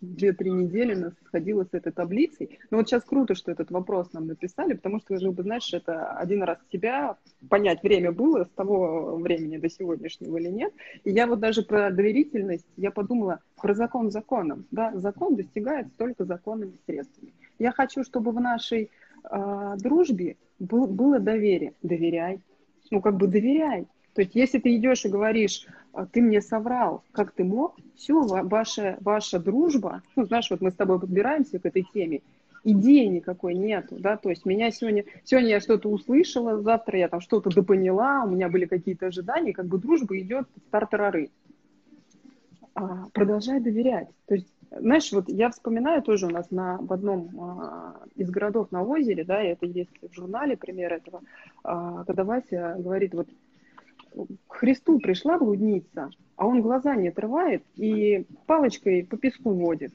[0.00, 2.58] две-три недели нас сходила с этой таблицей.
[2.70, 6.42] Но вот сейчас круто, что этот вопрос нам написали, потому что, бы, знаешь, это один
[6.42, 7.16] раз себя
[7.48, 10.72] понять, время было с того времени до сегодняшнего или нет.
[11.04, 14.66] И я вот даже про доверительность, я подумала про закон законом.
[14.70, 17.32] Да, закон достигается только законными средствами.
[17.58, 18.90] Я хочу, чтобы в нашей
[19.30, 21.74] э, дружбе был, было доверие.
[21.82, 22.40] Доверяй.
[22.90, 23.86] Ну, как бы доверяй.
[24.18, 28.20] То есть, если ты идешь и говоришь, «А ты мне соврал, как ты мог, все,
[28.20, 32.22] ваша, ваша дружба, ну, знаешь, вот мы с тобой подбираемся к этой теме,
[32.64, 37.20] идеи никакой нету, да, то есть меня сегодня, сегодня я что-то услышала, завтра я там
[37.20, 41.30] что-то допоняла, у меня были какие-то ожидания, как бы дружба идет в тартарары.
[42.74, 44.08] А, продолжай доверять.
[44.26, 48.72] То есть, знаешь, вот я вспоминаю тоже у нас на, в одном а, из городов
[48.72, 51.22] на озере, да, и это есть в журнале пример этого,
[51.62, 53.28] а, когда Вася говорит, вот
[54.46, 59.92] к Христу пришла блудница, а он глаза не отрывает и палочкой по песку водит.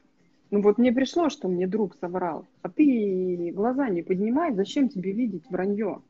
[0.51, 5.11] Ну вот мне пришло, что мне друг соврал, а ты глаза не поднимай, зачем тебе
[5.11, 6.01] видеть вранье?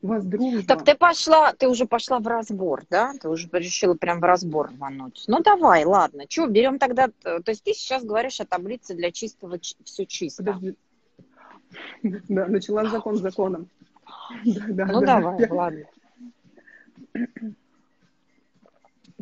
[0.00, 0.62] Вас дружба.
[0.62, 3.12] Так ты пошла, ты уже пошла в разбор, да?
[3.20, 5.24] Ты уже решила прям в разбор рвануть.
[5.26, 6.24] Ну давай, ладно.
[6.28, 7.08] Что, берем тогда...
[7.22, 10.44] То есть ты сейчас говоришь о таблице для чистого все чисто.
[10.44, 10.76] Подожди.
[12.02, 13.68] Да, начала закон законом.
[14.44, 15.84] Ну давай, ладно.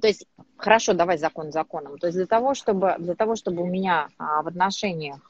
[0.00, 0.26] То есть,
[0.56, 1.98] хорошо, давай закон законом.
[1.98, 5.20] То есть для того, чтобы, для того, чтобы у меня а, в отношениях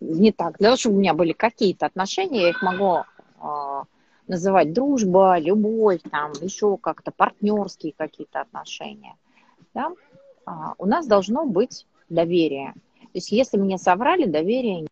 [0.00, 3.04] не так, для того, чтобы у меня были какие-то отношения, я их могу
[3.38, 3.84] а,
[4.26, 9.16] называть дружба, любовь, там еще как-то партнерские какие-то отношения.
[9.74, 9.92] Да?
[10.46, 12.72] А, у нас должно быть доверие.
[13.00, 14.86] То есть если мне соврали, доверия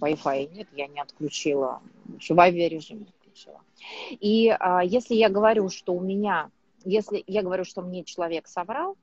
[0.00, 3.60] Wi-Fi нет, я не отключила, Wi-Fi режим отключила.
[4.10, 6.50] И а, если я говорю, что у меня,
[6.84, 8.96] если я говорю, что мне человек соврал,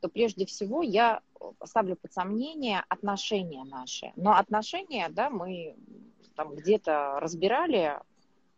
[0.00, 1.20] то прежде всего я
[1.64, 4.12] ставлю под сомнение отношения наши.
[4.16, 5.76] Но отношения, да, мы
[6.36, 7.98] там где-то разбирали,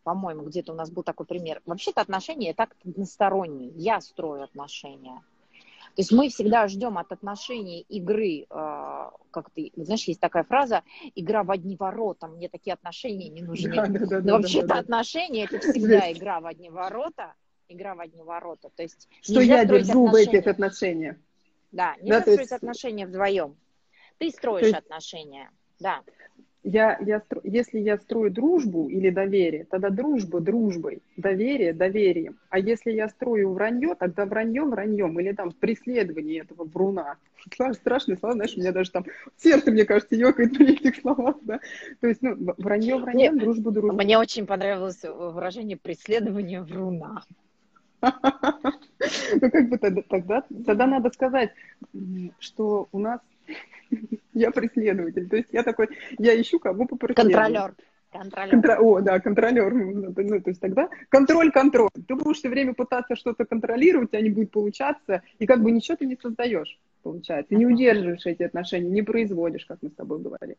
[0.02, 1.62] по-моему, где-то у нас был такой пример.
[1.66, 3.70] Вообще-то отношения так односторонние.
[3.76, 5.22] Я строю отношения.
[5.96, 10.82] То есть мы всегда ждем от отношений игры, э, как ты, знаешь, есть такая фраза,
[11.14, 13.74] игра в одни ворота, мне такие отношения не нужны.
[13.74, 14.80] Да, да, да, Но вообще-то да, да.
[14.80, 17.32] отношения это всегда игра в одни ворота,
[17.68, 18.68] игра в одни ворота.
[18.76, 21.16] То есть что я держу в этих отношениях.
[21.72, 22.52] Да, нельзя да, строить есть...
[22.52, 23.56] отношения вдвоем.
[24.18, 24.76] Ты строишь есть...
[24.76, 26.02] отношения, да
[26.66, 32.38] я, я, если я строю дружбу или доверие, тогда дружба дружбой, доверие доверием.
[32.50, 35.18] А если я строю вранье, тогда вранье враньем.
[35.20, 37.18] Или там преследование этого вруна.
[37.72, 39.06] Страшные слова, знаешь, у меня даже там
[39.36, 41.60] сердце, мне кажется, ёкает при этих словах, да.
[42.00, 44.02] То есть, ну, вранье враньем, дружба дружба.
[44.02, 47.22] Мне очень понравилось выражение преследование вруна.
[49.40, 51.50] Ну, как бы тогда, тогда, тогда надо сказать,
[52.38, 53.20] что у нас
[54.34, 55.28] я преследователь.
[55.28, 55.88] То есть я такой,
[56.18, 57.32] я ищу кого попреследовать.
[57.32, 57.74] Контролер.
[58.12, 58.50] Контролер.
[58.50, 58.76] Контр...
[58.80, 59.74] О, да, контролер.
[59.74, 61.90] Ну, то есть тогда контроль, контроль.
[62.06, 65.96] Ты будешь все время пытаться что-то контролировать, а не будет получаться, и как бы ничего
[65.96, 67.54] ты не создаешь, получается.
[67.54, 70.56] Не удерживаешь эти отношения, не производишь, как мы с тобой говорили.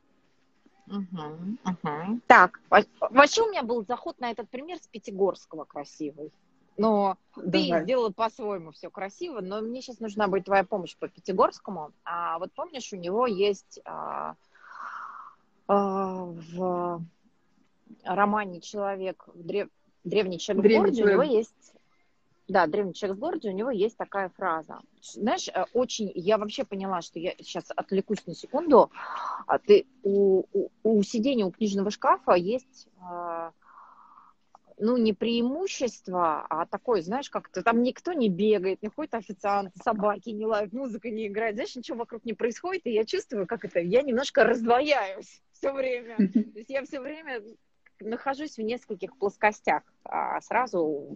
[0.88, 2.20] Угу, угу.
[2.28, 6.32] Так, вообще у меня был заход на этот пример с Пятигорского красивый.
[6.78, 7.52] Но Давай.
[7.52, 11.92] ты сделала по-своему все красиво, но мне сейчас нужна будет твоя помощь по Пятигорскому.
[12.06, 14.36] А вот помнишь, у него есть а,
[15.68, 17.04] а, в
[18.04, 19.70] романе «Человек в древ...
[20.04, 21.20] древний человек древний в городе» человек.
[21.20, 21.74] у него есть
[22.48, 24.80] да, древний человек в городе, у него есть такая фраза.
[25.02, 28.90] Знаешь, э, очень, я вообще поняла, что я сейчас отвлекусь на секунду.
[29.48, 33.52] А ты, у, у, у сидения у книжного шкафа есть а,
[34.80, 40.30] ну, не преимущество, а такое, знаешь, как-то там никто не бегает, не ходит официант, собаки
[40.30, 43.80] не лают, музыка не играет, знаешь, ничего вокруг не происходит, и я чувствую, как это,
[43.80, 46.18] я немножко раздвояюсь все время.
[46.18, 47.42] То есть я все время
[48.00, 49.84] нахожусь в нескольких плоскостях.
[50.04, 51.16] А сразу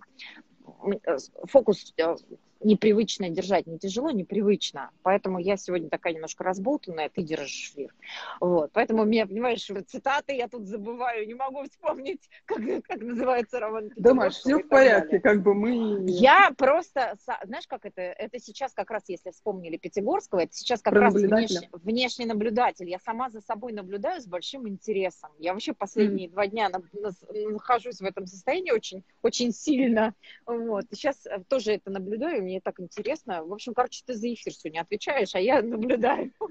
[1.05, 2.15] э, фокус э,
[2.63, 4.91] непривычно держать, не тяжело, непривычно.
[5.03, 7.93] Поэтому я сегодня такая немножко разболтанная, ты держишь эфир.
[8.39, 8.71] Вот.
[8.73, 13.89] Поэтому меня, понимаешь, цитаты я тут забываю, не могу вспомнить, как, как называется роман.
[13.95, 16.05] Думаешь, все в порядке, как бы мы...
[16.07, 20.93] Я просто, знаешь, как это, это сейчас как раз, если вспомнили Пятигорского, это сейчас как
[20.93, 22.89] раз внеш, внешний наблюдатель.
[22.89, 25.31] Я сама за собой наблюдаю с большим интересом.
[25.39, 26.31] Я вообще последние mm.
[26.31, 27.11] два дня на, на,
[27.49, 30.13] нахожусь в этом состоянии очень, очень сильно.
[30.45, 30.85] Вот.
[30.91, 33.43] И сейчас тоже это наблюдаю, мне так интересно.
[33.43, 36.31] В общем, короче, ты за эфир сегодня отвечаешь, а я наблюдаю.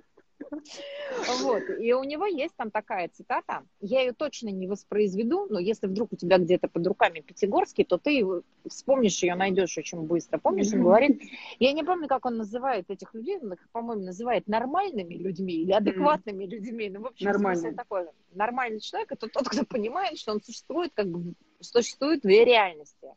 [1.42, 1.62] Вот.
[1.78, 3.62] И у него есть там такая цитата.
[3.80, 7.98] Я ее точно не воспроизведу, но если вдруг у тебя где-то под руками Пятигорский, то
[7.98, 8.24] ты
[8.66, 10.38] вспомнишь ее, найдешь очень быстро.
[10.38, 11.22] Помнишь, он говорит,
[11.59, 15.72] я не помню, как он называет этих людей, он их, по-моему, называет нормальными людьми или
[15.72, 16.88] адекватными людьми.
[16.88, 17.74] Ну, в общем, Нормальный.
[17.74, 18.07] такой.
[18.32, 23.09] Нормальный человек– это тот, кто понимает, что он существует, как бы, существует две реальности.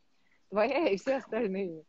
[0.50, 1.84] Твоя и все остальные.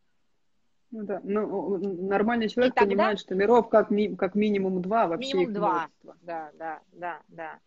[0.94, 1.76] Ну да, ну,
[2.06, 2.88] нормальный человек тогда...
[2.88, 5.34] понимает, что миров как, ми, как минимум два вообще.
[5.34, 5.88] Минимум два,
[6.22, 7.58] да, да, да, да.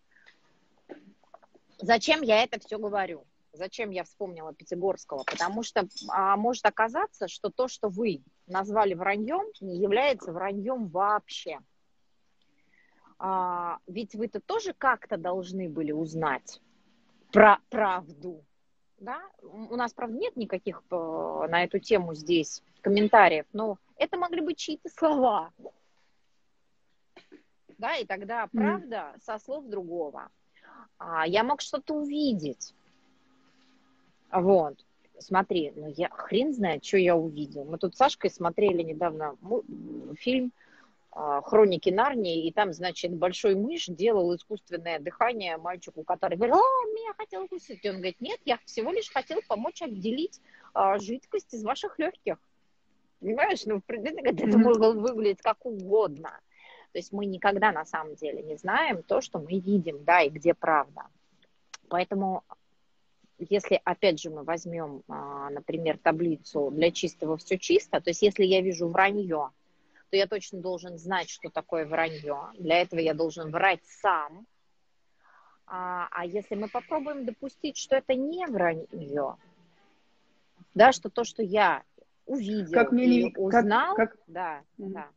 [1.82, 3.25] Зачем я это все говорю?
[3.51, 5.25] Зачем я вспомнила Пятигорского?
[5.25, 11.59] Потому что а, может оказаться, что то, что вы назвали враньем, не является враньем вообще.
[13.19, 16.61] А, ведь вы-то тоже как-то должны были узнать
[17.34, 18.45] про правду.
[18.99, 19.21] Да?
[19.41, 20.95] У нас, правда, нет никаких э,
[21.49, 25.51] на эту тему здесь комментариев, но это могли быть чьи-то слова.
[27.77, 29.21] Да, и тогда правда mm.
[29.21, 30.29] со слов другого.
[30.97, 32.73] А, я мог что-то увидеть.
[34.31, 34.83] Вот.
[35.19, 37.65] Смотри, ну я хрен знает, что я увидел.
[37.65, 39.35] Мы тут с Сашкой смотрели недавно
[40.15, 40.51] фильм
[41.45, 47.13] «Хроники Нарнии», и там, значит, большой мышь делал искусственное дыхание мальчику, который говорит, о, меня
[47.18, 47.84] хотел укусить.
[47.84, 50.39] И он говорит, нет, я всего лишь хотел помочь отделить
[50.74, 52.38] а, жидкость из ваших легких.
[53.20, 56.39] Понимаешь, ну, в принципе, это может выглядеть как угодно.
[56.91, 60.30] То есть мы никогда на самом деле не знаем то, что мы видим, да, и
[60.30, 61.07] где правда.
[61.89, 62.43] Поэтому,
[63.39, 68.45] если, опять же, мы возьмем, а, например, таблицу для чистого все чисто, то есть если
[68.45, 69.49] я вижу вранье,
[70.09, 72.51] то я точно должен знать, что такое вранье.
[72.57, 74.47] Для этого я должен врать сам.
[75.65, 79.35] А, а если мы попробуем допустить, что это не вранье,
[80.73, 81.83] да, что то, что я
[82.25, 85.07] увидел как мне не, узнал, как, как, да, да, да.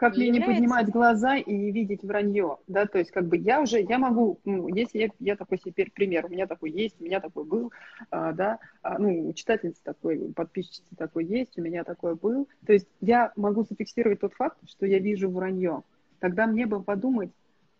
[0.00, 0.48] Как мне является...
[0.48, 3.98] не поднимать глаза и не видеть вранье, да, то есть как бы я уже, я
[3.98, 7.44] могу, ну, если я, я такой себе пример, у меня такой есть, у меня такой
[7.44, 7.70] был,
[8.10, 12.72] а, да, а, ну, у читательницы такой, подписчицы такой есть, у меня такой был, то
[12.72, 15.82] есть я могу зафиксировать тот факт, что я вижу вранье,
[16.18, 17.30] тогда мне бы подумать,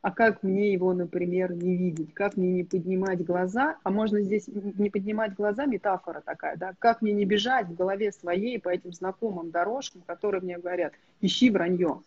[0.03, 4.49] а как мне его, например, не видеть, как мне не поднимать глаза, а можно здесь
[4.49, 8.93] не поднимать глаза, метафора такая, да, как мне не бежать в голове своей по этим
[8.93, 12.03] знакомым дорожкам, которые мне говорят, ищи вранье.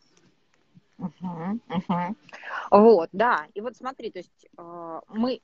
[0.97, 2.15] Угу, угу.
[2.71, 5.41] Вот, да, и вот смотри, то есть э, мы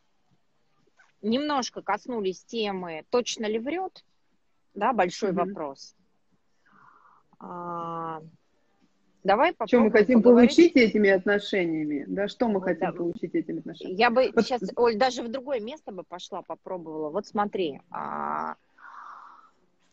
[1.22, 4.04] немножко коснулись темы, точно ли врет,
[4.74, 5.40] да, большой угу.
[5.40, 5.96] вопрос.
[7.40, 8.22] А,
[9.24, 10.56] Давай попробуем Что мы хотим поговорить.
[10.56, 12.06] получить этими отношениями?
[12.08, 12.98] Да, что мы вот, хотим да.
[12.98, 13.98] получить этими отношениями?
[13.98, 14.46] Я бы вот.
[14.46, 17.10] сейчас, Оль, даже в другое место бы пошла, попробовала.
[17.10, 18.56] Вот смотри, а,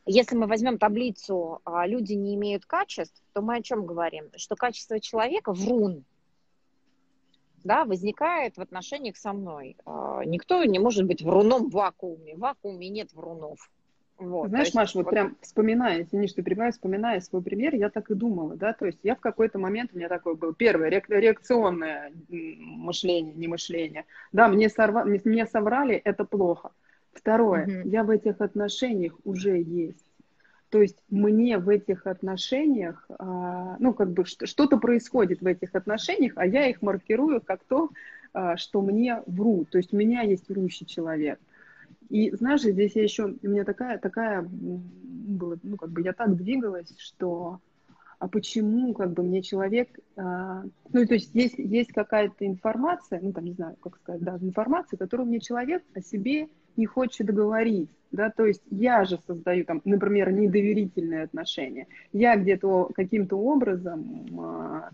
[0.04, 4.30] если мы возьмем таблицу а, «Люди не имеют качеств», то мы о чем говорим?
[4.36, 6.04] Что качество человека– врун,
[7.64, 9.76] да, возникает в отношениях со мной.
[9.84, 12.36] А, никто не может быть вруном в вакууме.
[12.36, 13.70] В вакууме нет врунов.
[14.18, 17.90] Вот, Знаешь, есть, Маш, вот, вот прям вспоминая, извини, что перебиваю, вспоминая свой пример, я
[17.90, 20.88] так и думала, да, то есть я в какой-то момент, у меня такое было, первое,
[20.88, 26.70] реакционное мышление, не мышление, да, мне, сорва, мне соврали, это плохо.
[27.12, 27.88] Второе, угу.
[27.88, 30.04] я в этих отношениях уже есть.
[30.70, 36.32] То есть мне в этих отношениях, а, ну, как бы что-то происходит в этих отношениях,
[36.36, 37.90] а я их маркирую как то,
[38.32, 39.70] а, что мне врут.
[39.70, 41.38] То есть у меня есть врущий человек.
[42.08, 46.36] И знаешь, здесь я еще, у меня такая, такая была, ну, как бы я так
[46.36, 47.60] двигалась, что
[48.18, 53.32] а почему, как бы, мне человек, а, ну, то есть есть, есть какая-то информация, ну,
[53.32, 57.90] там, не знаю, как сказать, да, информация, которую мне человек о себе не хочет говорить,
[58.12, 64.90] да, то есть я же создаю, там, например, недоверительные отношения, я где-то каким-то образом а,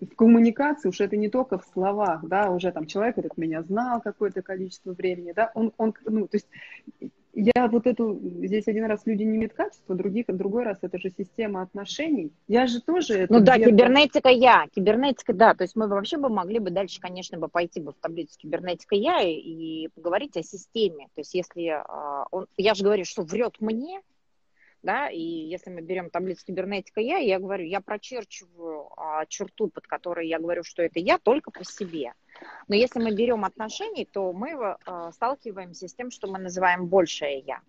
[0.00, 4.00] в коммуникации уж это не только в словах, да, уже там человек этот меня знал
[4.00, 6.48] какое-то количество времени, да, он, он ну, то есть
[7.34, 11.10] я вот эту, здесь один раз люди не имеют качества, других, другой раз это же
[11.16, 12.30] система отношений.
[12.46, 13.32] Я же тоже это...
[13.32, 17.38] Ну да, кибернетика я, кибернетика, да, то есть мы вообще бы могли бы дальше, конечно,
[17.38, 21.08] бы пойти бы в таблицу кибернетика я и, и поговорить о системе.
[21.14, 24.02] То есть если а, он, я же говорю, что врет мне,
[24.82, 29.86] да, и если мы берем таблицу кибернетика я, я говорю, я прочерчиваю а, черту, под
[29.86, 32.14] которой я говорю, что это я только по себе.
[32.68, 37.38] Но если мы берем отношения, то мы а, сталкиваемся с тем, что мы называем большее
[37.40, 37.60] я.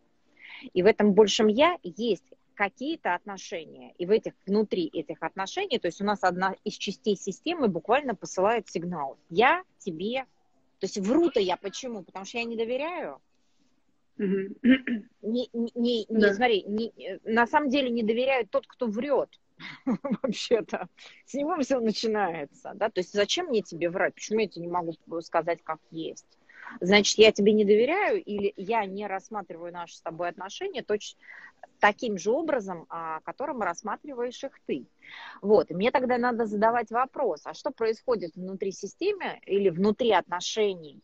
[0.73, 2.23] И в этом большем я есть
[2.55, 3.93] какие-то отношения.
[3.97, 8.15] И в этих, внутри этих отношений, то есть у нас одна из частей системы буквально
[8.15, 9.17] посылает сигнал.
[9.29, 10.25] Я тебе,
[10.79, 12.03] то есть вру-то я почему?
[12.03, 13.19] Потому что я не доверяю,
[14.17, 16.33] не, не, не, да.
[16.33, 19.29] смотри, не, на самом деле не доверяют тот, кто врет.
[19.85, 20.87] Вообще-то.
[21.25, 22.73] С него все начинается.
[22.75, 22.89] Да?
[22.89, 24.15] То есть зачем мне тебе врать?
[24.15, 26.27] Почему я тебе не могу сказать, как есть?
[26.79, 31.19] Значит, я тебе не доверяю или я не рассматриваю наши с тобой отношения точно
[31.79, 34.85] таким же образом, а, которым рассматриваешь их ты.
[35.41, 41.01] Вот, и мне тогда надо задавать вопрос, а что происходит внутри системы или внутри отношений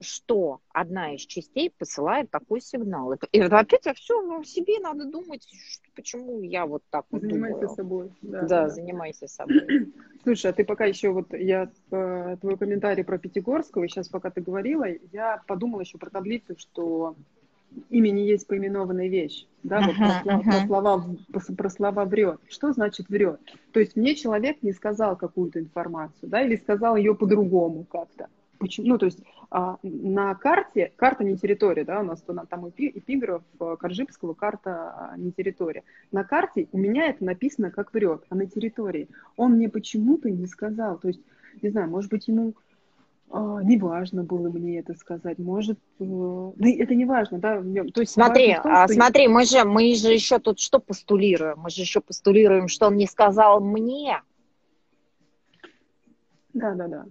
[0.00, 3.12] что одна из частей посылает такой сигнал.
[3.12, 7.20] И это опять а все ну, себе надо думать, что, почему я вот так вот
[7.22, 7.76] Занимайся думаю.
[7.76, 8.12] собой.
[8.22, 9.92] Да, да, да, занимайся собой.
[10.22, 14.40] Слушай, а ты пока еще вот, я э, твой комментарий про Пятигорского, сейчас пока ты
[14.40, 17.14] говорила, я подумала еще про таблицу, что
[17.88, 20.42] имени есть поименованная вещь, да, вот uh-huh, про, uh-huh.
[20.42, 22.40] про, слова, про, про слова врет.
[22.48, 23.40] Что значит врет?
[23.72, 28.28] То есть мне человек не сказал какую-то информацию, да, или сказал ее по-другому как-то.
[28.58, 28.88] Почему?
[28.88, 29.20] Ну, то есть
[29.50, 35.14] а, на карте, карта не территория, да, у нас там эпиграф э, Коржибского, карта а,
[35.16, 35.82] не территория.
[36.12, 40.46] На карте у меня это написано как врет, а на территории он мне почему-то не
[40.46, 40.98] сказал.
[40.98, 41.20] То есть,
[41.62, 42.54] не знаю, может быть, ему
[43.28, 47.60] а, не важно было мне это сказать, может, э, да это не важно, да.
[47.92, 51.58] То есть смотри, том, а, смотри, мы же, мы же еще тут что постулируем?
[51.58, 54.22] Мы же еще постулируем, что он не сказал мне.
[56.54, 57.04] Да, да, да.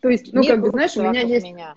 [0.00, 1.46] То есть, ну, как бы, знаешь, у меня есть...
[1.46, 1.74] Меня.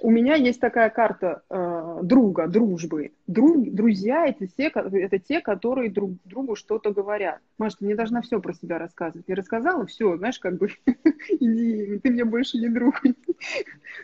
[0.00, 3.12] у меня есть такая карта э, друга, дружбы.
[3.26, 7.40] Друг, друзья это те, это те, которые друг другу что-то говорят.
[7.58, 9.26] Маш, ты не должна все про себя рассказывать.
[9.28, 10.70] Я рассказала, все, знаешь, как бы,
[11.28, 12.94] иди, ты мне больше не друг.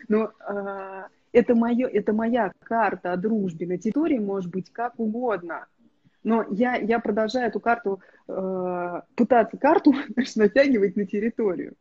[0.07, 3.65] Но э, это, мое, это моя карта о дружбе.
[3.65, 5.65] На территории может быть как угодно.
[6.23, 11.73] Но я, я продолжаю эту карту, э, пытаться карту знаешь, натягивать на территорию.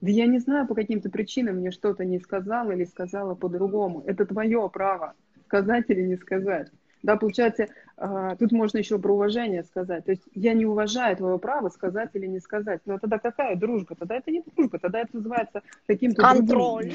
[0.00, 4.04] Да я не знаю, по каким-то причинам мне что-то не сказала или сказала по-другому.
[4.06, 5.14] Это твое право,
[5.46, 6.70] сказать или не сказать.
[7.02, 10.04] Да, получается, э, тут можно еще про уважение сказать.
[10.04, 12.80] То есть я не уважаю твое право сказать или не сказать.
[12.86, 13.94] Но тогда какая дружба?
[13.94, 16.22] Тогда это не дружба, тогда это называется каким-то...
[16.22, 16.92] Контроль.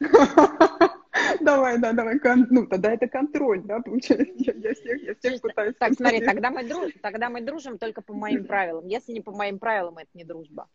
[1.40, 2.20] Давай, да, давай.
[2.50, 4.34] Ну, тогда это контроль, да, получается.
[4.36, 5.74] Я, всех, я всех пытаюсь...
[5.78, 8.86] Так, смотри, тогда мы, дружим, тогда мы дружим только по моим правилам.
[8.86, 10.68] Если не по моим правилам, это не дружба.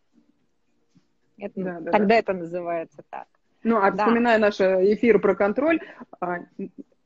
[1.42, 2.16] Это, да, да, тогда да.
[2.16, 3.28] это называется так.
[3.64, 4.06] Ну, а да.
[4.06, 5.80] вспоминая наш эфир про контроль,
[6.20, 6.40] а,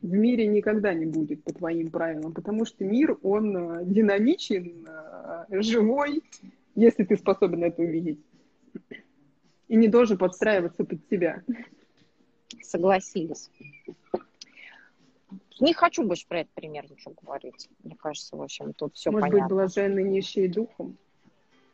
[0.02, 5.46] в мире никогда не будет по твоим правилам, потому что мир, он а, динамичен, а,
[5.50, 6.22] живой,
[6.76, 8.20] если ты способен это увидеть.
[9.68, 11.42] И не должен подстраиваться под тебя.
[12.62, 13.50] Согласились.
[15.60, 17.70] Не хочу больше про этот пример ничего говорить.
[17.84, 19.48] Мне кажется, в общем, тут все Может понятно.
[19.48, 20.98] быть, блаженны нищие духом?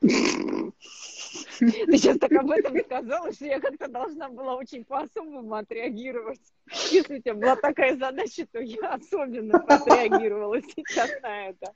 [0.01, 6.39] Ты сейчас так об этом сказала, что я как-то должна была очень по-особому отреагировать.
[6.89, 11.73] Если у тебя была такая задача, то я особенно отреагировала сейчас на это.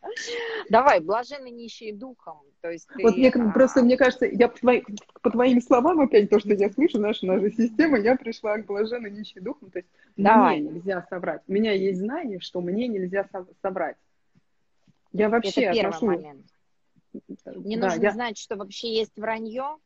[0.70, 2.40] Давай, блаженны нищие духом.
[2.62, 3.52] То есть ты, вот мне, а...
[3.52, 4.82] просто, мне кажется, я по, твои,
[5.22, 9.12] по твоим словам, опять то, что я слышу, наша, наша система, я пришла к блаженны
[9.12, 9.70] нищие духом.
[9.70, 10.62] То есть Давай.
[10.62, 11.42] мне нельзя соврать.
[11.48, 13.30] У меня есть знание, что мне нельзя
[13.62, 13.98] соврать.
[15.12, 16.06] Я вообще это первый отношу...
[16.08, 16.46] момент
[17.46, 18.12] мне да, нужно я...
[18.12, 19.78] знать, что вообще есть вранье,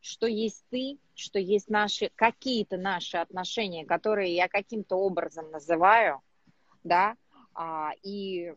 [0.00, 6.20] что есть ты, что есть наши какие-то наши отношения, которые я каким-то образом называю,
[6.82, 7.16] да,
[7.54, 8.52] а, и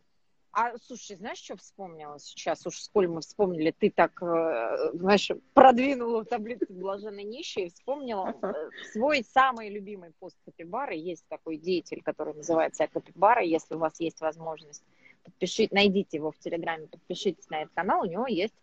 [0.52, 2.66] а, слушай, знаешь, что вспомнила сейчас?
[2.66, 8.34] Уж сколь мы вспомнили, ты так, э, знаешь, продвинула в таблицу блаженной нищей и вспомнила
[8.42, 8.52] э,
[8.92, 10.96] свой самый любимый пост Капибары.
[10.96, 14.82] Есть такой деятель, который называется Капибара, если у вас есть возможность
[15.28, 18.54] подпишите, найдите его в Телеграме, подпишитесь на этот канал, у него есть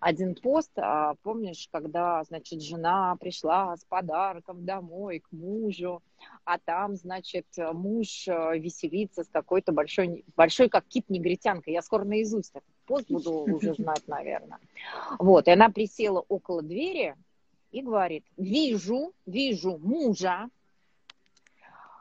[0.00, 6.02] один пост, а, помнишь, когда, значит, жена пришла с подарком домой к мужу,
[6.44, 11.74] а там, значит, муж э, веселится с какой-то большой, большой как кит-негритянкой.
[11.74, 14.58] Я скоро наизусть этот пост буду уже знать, наверное.
[15.18, 17.14] Вот, и она присела около двери
[17.70, 20.48] и говорит, вижу, вижу мужа,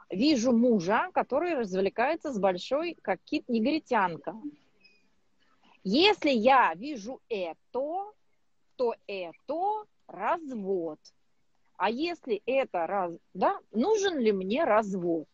[0.09, 4.35] вижу мужа, который развлекается с большой, как кит-негритянка.
[5.83, 8.11] Если я вижу это,
[8.75, 10.99] то это развод.
[11.77, 15.27] А если это раз, да, нужен ли мне развод?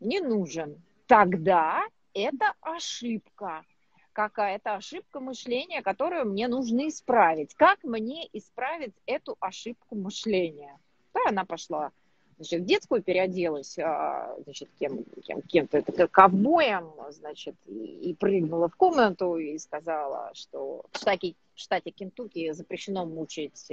[0.00, 0.82] Не нужен.
[1.06, 3.64] Тогда это ошибка.
[4.12, 7.54] Какая-то ошибка мышления, которую мне нужно исправить.
[7.54, 10.78] Как мне исправить эту ошибку мышления?
[11.12, 11.92] Да, она пошла
[12.40, 18.76] значит, в детскую переоделась, а, значит, кем, кем, кем-то, это ковбоем, значит, и, прыгнула в
[18.76, 23.70] комнату и сказала, что в штате, в штате Кентукки запрещено мучить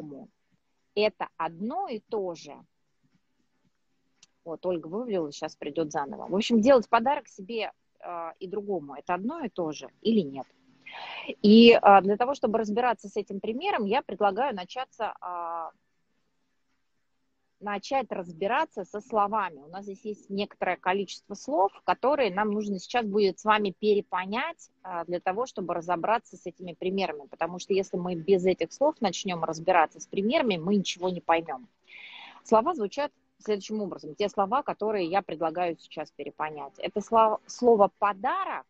[0.00, 0.26] э,
[0.94, 2.54] это одно и то же.
[4.44, 6.26] Вот, Ольга вывалила, сейчас придет заново.
[6.28, 10.46] В общем, делать подарок себе э, и другому, это одно и то же или нет?
[11.42, 15.76] И э, для того, чтобы разбираться с этим примером, я предлагаю начаться э,
[17.60, 19.58] начать разбираться со словами.
[19.58, 24.70] У нас здесь есть некоторое количество слов, которые нам нужно сейчас будет с вами перепонять
[24.82, 27.26] а, для того, чтобы разобраться с этими примерами.
[27.28, 31.68] Потому что если мы без этих слов начнем разбираться с примерами, мы ничего не поймем.
[32.44, 34.14] Слова звучат следующим образом.
[34.14, 36.78] Те слова, которые я предлагаю сейчас перепонять.
[36.78, 38.66] Это слово, слово «подарок»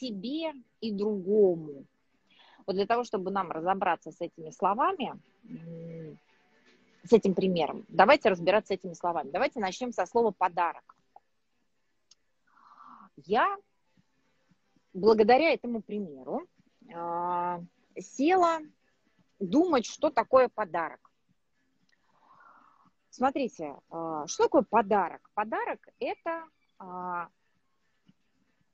[0.00, 1.84] себе и другому.
[2.66, 5.14] Вот для того, чтобы нам разобраться с этими словами,
[7.04, 9.30] с этим примером, давайте разбираться с этими словами.
[9.30, 10.96] Давайте начнем со слова «подарок».
[13.16, 13.56] Я
[14.92, 16.46] благодаря этому примеру
[16.88, 17.60] э,
[17.98, 18.60] села
[19.38, 21.10] думать, что такое подарок.
[23.10, 25.28] Смотрите, э, что такое подарок?
[25.34, 26.44] Подарок– это
[26.80, 27.26] э,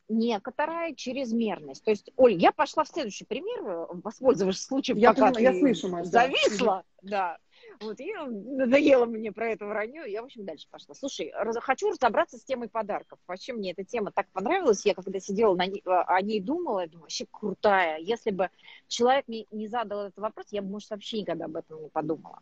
[0.09, 1.85] некоторая чрезмерность.
[1.85, 5.43] То есть, Оль, я пошла в следующий пример, э, воспользовавшись случаем, я пока понимаю, ты
[5.43, 6.85] я слышу, Маш, зависла.
[7.03, 7.39] Да.
[7.81, 10.95] Вот, и надоело мне про это вранье, я, в общем, дальше пошла.
[10.95, 13.19] Слушай, раз, хочу разобраться с темой подарков.
[13.27, 16.87] Вообще мне эта тема так понравилась, я когда сидела на ней, о ней думала, я
[16.89, 17.99] думаю, вообще крутая.
[17.99, 18.51] Если бы
[18.89, 22.41] человек мне не задал этот вопрос, я бы, может, вообще никогда об этом не подумала.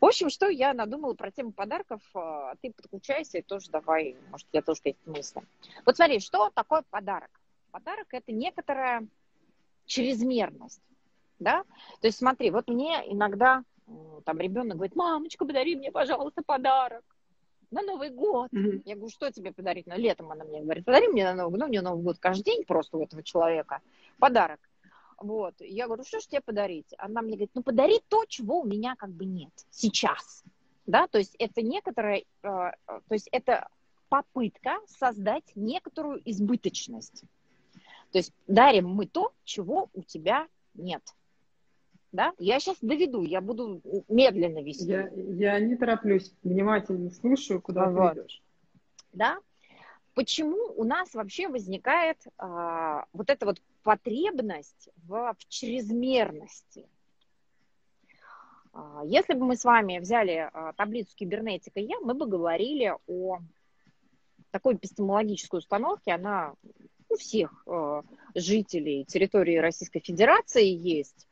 [0.00, 4.46] В общем, что я надумала про тему подарков, а, ты подключайся и тоже давай, может,
[4.52, 5.42] я тоже какие-то мысли.
[5.84, 7.30] Вот смотри, что такое подарок?
[7.70, 9.06] Подарок– это некоторая
[9.86, 10.82] чрезмерность,
[11.38, 11.64] да?
[12.00, 13.62] То есть смотри, вот мне иногда
[14.24, 17.04] там ребенок говорит, мамочка, подари мне, пожалуйста, подарок
[17.70, 18.52] на Новый год.
[18.52, 18.82] Mm-hmm.
[18.84, 19.86] Я говорю, что тебе подарить?
[19.86, 21.60] На летом она мне говорит, подари мне на Новый год.
[21.60, 23.80] Ну, мне Новый год каждый день просто у этого человека
[24.18, 24.60] подарок.
[25.18, 25.54] Вот.
[25.60, 26.94] Я говорю, что же тебе подарить?
[26.98, 30.44] Она мне говорит, ну, подари то, чего у меня как бы нет сейчас.
[30.86, 32.72] Да, то есть это некоторая, э, то
[33.10, 33.68] есть это
[34.08, 37.24] попытка создать некоторую избыточность.
[38.12, 41.02] То есть дарим мы то, чего у тебя нет
[42.16, 42.32] да?
[42.38, 44.86] Я сейчас доведу, я буду медленно вести.
[44.86, 48.14] Я, я не тороплюсь, внимательно слушаю, куда вот.
[48.14, 48.42] ты идешь.
[49.12, 49.38] Да?
[50.14, 56.88] Почему у нас вообще возникает а, вот эта вот потребность в, в чрезмерности?
[58.72, 63.38] А, если бы мы с вами взяли а, таблицу кибернетика Я, мы бы говорили о
[64.50, 66.54] такой эпистемологической установке, она
[67.08, 68.02] у всех э,
[68.34, 71.28] жителей территории Российской Федерации есть,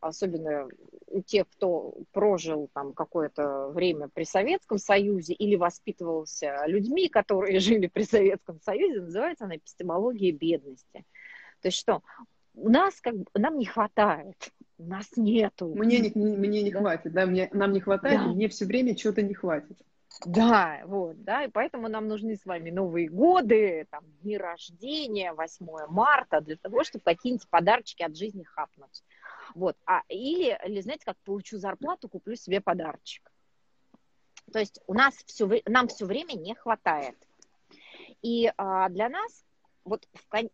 [0.00, 0.68] особенно
[1.06, 7.86] у тех, кто прожил там какое-то время при Советском Союзе или воспитывался людьми, которые жили
[7.86, 11.04] при Советском Союзе, называется она эпистемология бедности.
[11.60, 12.02] То есть что?
[12.54, 15.74] У нас как бы, нам не хватает, у нас нету.
[15.74, 16.80] Мне не, мне не да?
[16.80, 18.26] хватит, да, мне, нам не хватает, да.
[18.28, 19.78] мне все время чего-то не хватит.
[20.24, 25.66] Да, вот, да, и поэтому нам нужны с вами Новые годы, там, дни рождения, 8
[25.88, 29.02] марта, для того, чтобы какие-нибудь подарочки от жизни хапнуть.
[29.54, 29.76] Вот.
[29.84, 33.30] А, или, или, знаете, как получу зарплату, куплю себе подарочек.
[34.52, 37.16] То есть у нас все, нам все время не хватает.
[38.22, 39.44] И а, для нас,
[39.86, 40.06] вот,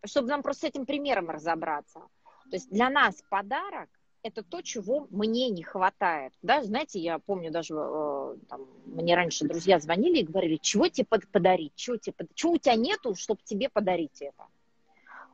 [0.05, 3.89] чтобы нам просто с этим примером разобраться, то есть для нас подарок
[4.22, 6.33] это то, чего мне не хватает.
[6.43, 11.07] Да, знаете, я помню даже, э, там, мне раньше друзья звонили и говорили, чего тебе
[11.33, 14.47] подарить, чего, тебе, чего у тебя нету, чтобы тебе подарить это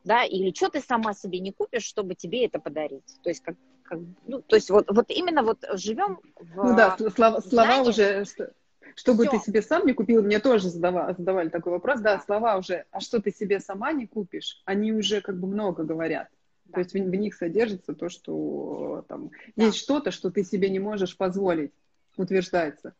[0.03, 3.19] да, или что ты сама себе не купишь, чтобы тебе это подарить.
[3.23, 6.55] То есть, как, как, ну, то есть вот, вот именно вот живем в...
[6.55, 8.51] Ну да, слова, слова уже, что,
[8.95, 9.31] чтобы Всё.
[9.31, 12.99] ты себе сам не купил, мне тоже задавали, задавали такой вопрос, да, слова уже, а
[12.99, 16.29] что ты себе сама не купишь, они уже как бы много говорят.
[16.65, 16.73] Да.
[16.75, 19.65] То есть в, в них содержится то, что там да.
[19.65, 21.71] есть что-то, что ты себе не можешь позволить,
[22.17, 22.93] утверждается.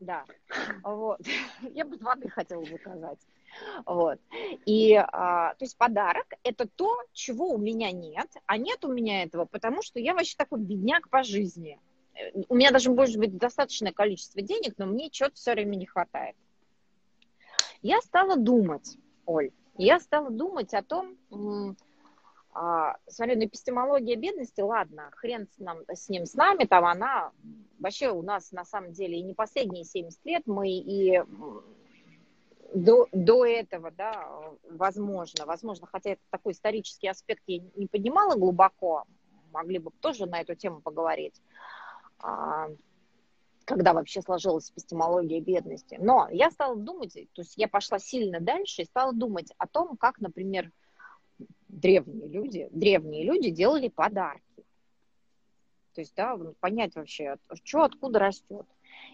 [0.00, 0.24] Да,
[0.82, 1.20] вот.
[1.74, 3.18] Я бы воды хотела заказать.
[3.86, 4.18] Вот.
[4.66, 9.22] И, а, то есть подарок– это то, чего у меня нет, а нет у меня
[9.22, 11.78] этого, потому что я вообще такой бедняк по жизни.
[12.48, 16.36] У меня даже может быть достаточное количество денег, но мне чего-то все время не хватает.
[17.82, 18.96] Я стала думать,
[19.26, 21.16] Оль, я стала думать о том,
[22.52, 27.32] а, смотри, ну эпистемология бедности, ладно, хрен с, нам, с ним, с нами, там она
[27.80, 31.20] вообще у нас на самом деле и не последние 70 лет, мы и
[32.72, 34.28] до, до этого, да,
[34.70, 39.04] возможно, возможно, хотя это такой исторический аспект я не поднимала глубоко,
[39.52, 41.40] могли бы тоже на эту тему поговорить,
[43.64, 45.96] когда вообще сложилась эпистемология бедности.
[46.00, 49.96] Но я стала думать, то есть я пошла сильно дальше и стала думать о том,
[49.96, 50.70] как, например,
[51.68, 54.64] древние люди, древние люди делали подарки.
[55.94, 58.66] То есть, да, понять вообще, что откуда растет.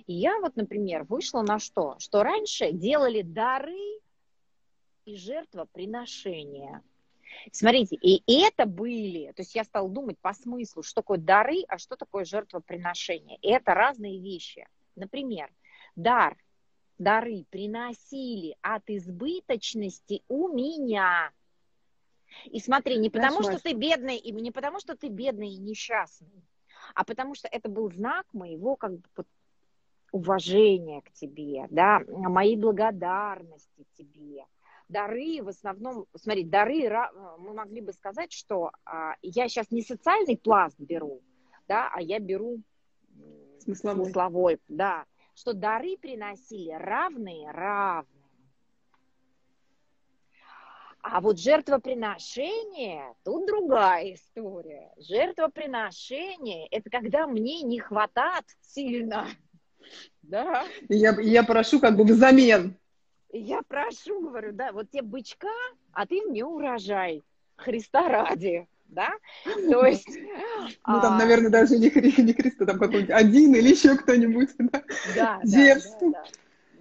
[0.06, 1.96] И я вот, например, вышла на что?
[1.98, 4.00] Что раньше делали дары
[5.04, 6.82] и жертвоприношения.
[7.52, 11.78] Смотрите, и это были, то есть я стала думать по смыслу, что такое дары, а
[11.78, 13.38] что такое жертвоприношение.
[13.42, 14.66] И это разные вещи.
[14.96, 15.50] Например,
[15.96, 16.36] дар,
[16.98, 21.32] дары приносили от избыточности у меня.
[22.44, 25.58] И смотри, не потому, Знаешь, что ты бедный, и не потому, что ты бедный и
[25.58, 26.44] несчастный,
[26.94, 29.02] а потому что это был знак моего как бы
[30.12, 34.44] уважения к тебе, да, моей благодарности тебе.
[34.90, 36.90] Дары в основном, смотри, дары,
[37.38, 41.22] мы могли бы сказать, что а, я сейчас не социальный пласт беру,
[41.68, 42.58] да, а я беру
[43.60, 44.06] смысловой.
[44.06, 48.20] смысловой, да, что дары приносили равные равные.
[51.02, 54.92] А вот жертвоприношение, тут другая история.
[54.98, 59.28] Жертвоприношение– это когда мне не хватает сильно.
[60.22, 60.64] Да.
[60.88, 62.76] я, я прошу как бы взамен.
[63.32, 65.48] Я прошу, говорю, да, вот тебе бычка,
[65.92, 67.22] а ты мне урожай.
[67.56, 69.10] Христа ради да?
[69.44, 70.08] То есть...
[70.08, 71.18] Ну, там, а...
[71.18, 71.90] наверное, даже не,
[72.22, 74.82] не Христа, там какой-нибудь один или еще кто-нибудь, да?
[75.14, 76.10] Да, Дерзкий.
[76.10, 76.24] да,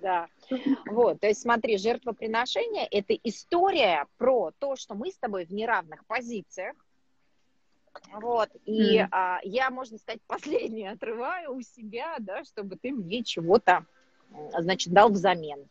[0.02, 0.58] да, да.
[0.88, 6.06] Вот, то есть смотри, жертвоприношение– это история про то, что мы с тобой в неравных
[6.06, 6.76] позициях,
[8.14, 9.08] вот, и mm.
[9.12, 13.86] а, я, можно сказать, последнее отрываю у себя, да, чтобы ты мне чего-то,
[14.58, 15.68] значит, дал взамен.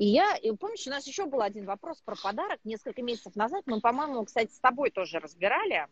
[0.00, 3.64] И я, и помнишь, у нас еще был один вопрос про подарок несколько месяцев назад.
[3.66, 5.88] Мы, по-моему, кстати, с тобой тоже разбирали,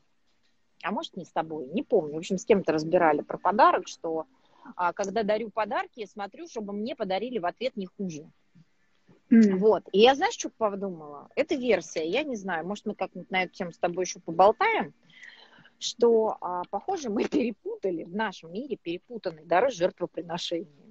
[0.82, 2.14] а может, не с тобой, не помню.
[2.14, 4.24] В общем, с кем-то разбирали про подарок, что
[4.76, 8.30] а, когда дарю подарки, я смотрю, чтобы мне подарили в ответ не хуже.
[9.30, 9.56] Mm.
[9.56, 9.82] Вот.
[9.92, 11.28] И я, знаешь, что подумала?
[11.36, 14.94] Это версия, я не знаю, может, мы как-нибудь на эту тему с тобой еще поболтаем,
[15.78, 20.87] что, а, похоже, мы перепутали, в нашем мире перепутаны дары жертвоприношения.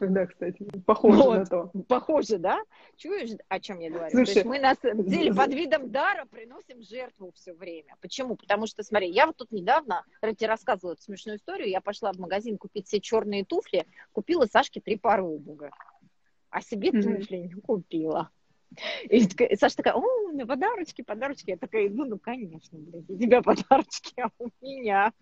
[0.00, 1.70] Да, кстати, похоже вот, на то.
[1.88, 2.60] Похоже, да?
[2.96, 4.10] Чуешь, о чем я говорю?
[4.10, 7.96] Слушай, То есть мы на самом деле под видом дара приносим жертву все время.
[8.00, 8.36] Почему?
[8.36, 12.12] Потому что, смотри, я вот тут недавно, я тебе рассказывала эту смешную историю, я пошла
[12.12, 15.70] в магазин купить все черные туфли, купила Сашке три пары обуви,
[16.50, 17.02] а себе mm-hmm.
[17.02, 18.30] туфли не купила.
[19.08, 21.50] И, и Саша такая, о, у меня подарочки, подарочки.
[21.50, 25.12] Я такая, ну, ну, конечно, блядь, у тебя подарочки, а у меня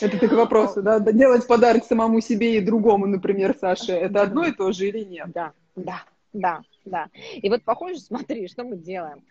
[0.00, 0.98] это ты к вопросу, да?
[1.00, 5.30] Делать подарок самому себе и другому, например, Саше, это одно и то же или нет?
[5.32, 7.08] Да, да, да, да.
[7.34, 9.22] И вот похоже, смотри, что мы делаем.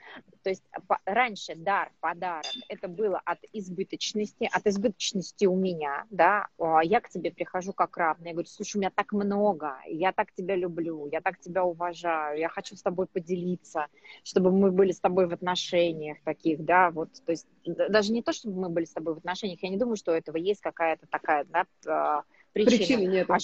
[0.43, 0.63] То есть
[1.05, 6.47] раньше дар, подарок, это было от избыточности, от избыточности у меня, да,
[6.83, 10.33] я к тебе прихожу как равный, я говорю, слушай, у меня так много, я так
[10.33, 13.87] тебя люблю, я так тебя уважаю, я хочу с тобой поделиться,
[14.23, 18.33] чтобы мы были с тобой в отношениях таких, да, вот, то есть даже не то,
[18.33, 21.07] чтобы мы были с тобой в отношениях, я не думаю, что у этого есть какая-то
[21.07, 22.77] такая, да, а, причина.
[22.77, 23.29] Причины нет.
[23.29, 23.37] А,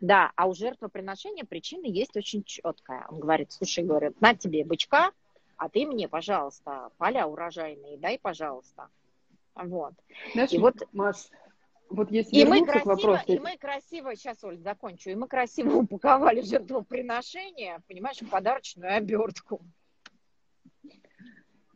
[0.00, 3.06] да, а у жертвоприношения причина есть очень четкая.
[3.08, 5.12] Он говорит, слушай, говорит, на тебе бычка,
[5.56, 8.88] а ты мне, пожалуйста, поля урожайные дай, пожалуйста.
[9.54, 9.92] Вот.
[10.32, 11.28] Знаешь, и вот, Маш,
[11.90, 13.24] вот если и мы красиво, вопросу...
[13.26, 19.60] И мы красиво, сейчас, Оль, закончу, и мы красиво упаковали жертвоприношение, понимаешь, в подарочную обертку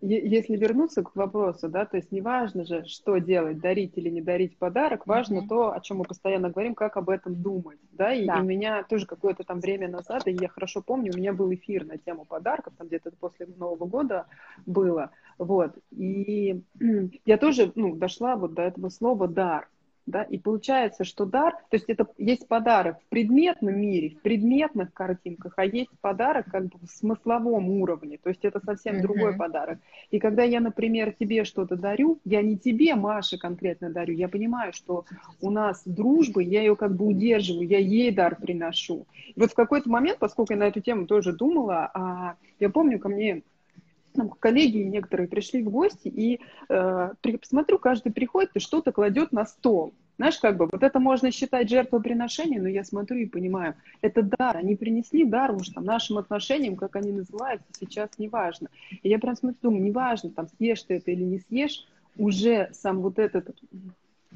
[0.07, 4.20] если вернуться к вопросу, да, то есть не важно же, что делать, дарить или не
[4.20, 5.48] дарить подарок, важно mm-hmm.
[5.48, 8.38] то, о чем мы постоянно говорим, как об этом думать, да, и, да.
[8.38, 11.52] и у меня тоже какое-то там время назад, и я хорошо помню, у меня был
[11.55, 14.26] эфир на тему подарков, там где-то после Нового года
[14.66, 16.62] было, вот, и
[17.24, 19.68] я тоже, ну, дошла вот до этого слова «дар»,
[20.07, 24.92] да, и получается, что дар, то есть это есть подарок в предметном мире, в предметных
[24.92, 29.00] картинках, а есть подарок как бы в смысловом уровне, то есть это совсем mm-hmm.
[29.02, 29.78] другой подарок.
[30.11, 34.72] И когда я, например, тебе что-то дарю, я не тебе, Маше, конкретно дарю, я понимаю,
[34.72, 35.07] что
[35.40, 39.07] у нас дружба, я ее как бы удерживаю, я ей дар приношу.
[39.34, 42.98] И вот в какой-то момент, поскольку я на эту тему тоже думала, а, я помню,
[42.98, 43.42] ко мне
[44.15, 47.11] там коллеги некоторые пришли в гости, и э,
[47.41, 49.93] посмотрю, каждый приходит и что-то кладет на стол.
[50.17, 54.57] Знаешь, как бы, вот это можно считать жертвоприношением, но я смотрю и понимаю, это дар,
[54.57, 58.69] они принесли дар уж там нашим отношениям, как они называются, сейчас неважно.
[59.03, 61.85] И я прям смотрю, думаю, неважно, там съешь ты это или не съешь,
[62.17, 63.57] уже сам вот этот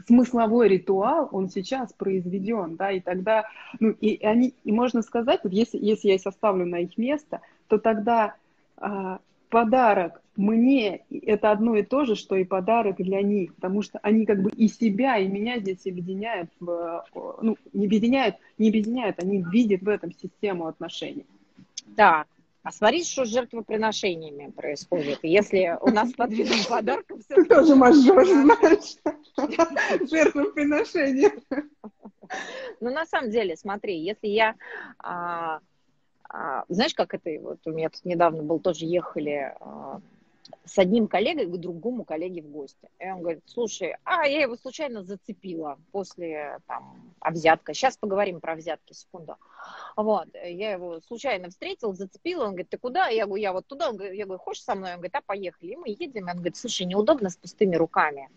[0.06, 3.44] смысловой ритуал, он сейчас произведен, да, и тогда,
[3.78, 7.78] ну, и они, и можно сказать, вот если, если я составлю на их место, то
[7.78, 8.34] тогда
[8.76, 13.98] а, подарок мне это одно и то же, что и подарок для них, потому что
[14.02, 17.04] они как бы и себя, и меня здесь объединяют, в,
[17.42, 21.26] ну, не объединяют, не объединяют, они видят в этом систему отношений.
[21.96, 22.28] Так,
[22.62, 25.18] а смотри, что с жертвоприношениями происходит.
[25.22, 27.20] Если у нас под видом подарков...
[27.28, 28.96] Ты тоже мажор, знаешь.
[30.08, 31.32] Жертвоприношения.
[32.80, 34.54] Ну, на самом деле, смотри, если я
[36.28, 40.00] а, знаешь, как это, вот у меня тут недавно был, тоже ехали а,
[40.64, 42.90] с одним коллегой к другому коллеге в гости.
[42.98, 47.74] И он говорит, слушай, а я его случайно зацепила после там взятка.
[47.74, 49.36] Сейчас поговорим про взятки, секунду.
[49.96, 53.08] Вот, я его случайно встретила, зацепила, он говорит, ты куда?
[53.08, 53.90] Я говорю, я вот туда.
[53.90, 54.90] Он говорит, я говорю, хочешь со мной?
[54.90, 55.72] Он говорит, а поехали.
[55.72, 56.28] И мы едем.
[56.28, 58.28] Он говорит, слушай, неудобно с пустыми руками.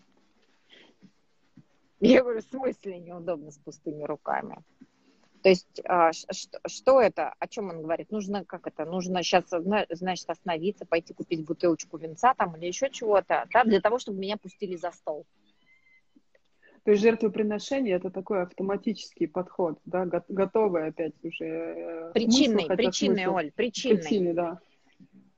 [2.00, 4.58] Я говорю, в смысле неудобно с пустыми руками?
[5.42, 8.10] То есть а, что, это, о чем он говорит?
[8.10, 9.44] Нужно, как это, нужно сейчас,
[9.90, 14.36] значит, остановиться, пойти купить бутылочку винца там или еще чего-то, да, для того, чтобы меня
[14.36, 15.26] пустили за стол.
[16.84, 21.44] То есть жертвоприношение это такой автоматический подход, да, готовый опять уже.
[21.44, 23.36] Э, причинный, смысл, причинный, смысл.
[23.36, 23.96] Оль, причинный.
[23.98, 24.58] Причинный, да.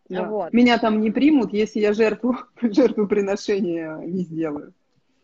[0.09, 0.29] да.
[0.29, 0.53] Вот.
[0.55, 4.73] Меня там не примут, если я жертву, жертвоприношение не сделаю.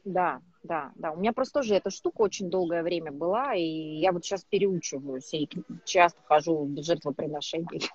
[0.04, 1.12] Да, да, да.
[1.12, 5.32] У меня просто тоже эта штука очень долгое время была, и я вот сейчас переучиваюсь,
[5.32, 5.48] и
[5.84, 7.88] часто хожу без жертвоприношений.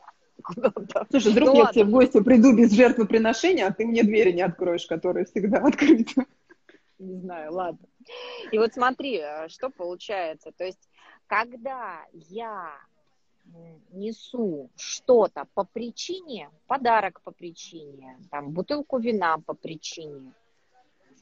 [1.09, 4.31] Слушай, вдруг ну, я к тебе в гости приду без жертвоприношения, а ты мне двери
[4.31, 6.25] не откроешь, которые всегда открыты.
[6.99, 7.87] Не знаю, ладно.
[8.51, 10.51] И вот смотри, э, что получается.
[10.51, 10.89] То есть,
[11.27, 12.71] когда я
[13.91, 20.33] несу что-то по причине, подарок по причине, там, бутылку вина по причине,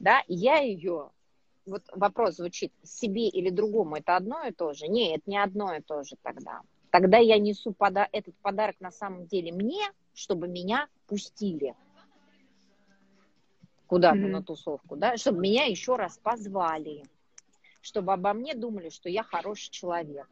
[0.00, 1.10] да, я ее,
[1.66, 4.86] вот вопрос звучит, себе или другому это одно и то же?
[4.88, 6.60] Нет, это не одно и то же тогда.
[6.90, 9.82] Тогда я несу пода этот подарок на самом деле мне,
[10.14, 11.74] чтобы меня пустили
[13.86, 14.28] куда-то mm-hmm.
[14.28, 17.04] на тусовку, да, чтобы меня еще раз позвали,
[17.82, 20.26] чтобы обо мне думали, что я хороший человек.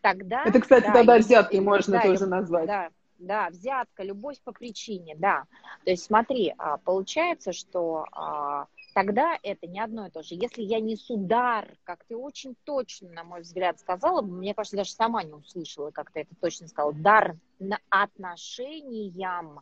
[0.00, 0.44] Тогда...
[0.44, 2.66] Это, кстати, да, тогда взяткой можно да, тоже назвать.
[2.66, 2.88] Да,
[3.18, 5.44] да, взятка, любовь по причине, да.
[5.84, 8.66] То есть смотри, а, получается, что а,
[8.98, 10.34] тогда это не одно и то же.
[10.34, 14.90] Если я несу дар, как ты очень точно, на мой взгляд, сказала, мне кажется, даже
[14.90, 19.60] сама не услышала, как ты это точно сказала, дар на отношениям,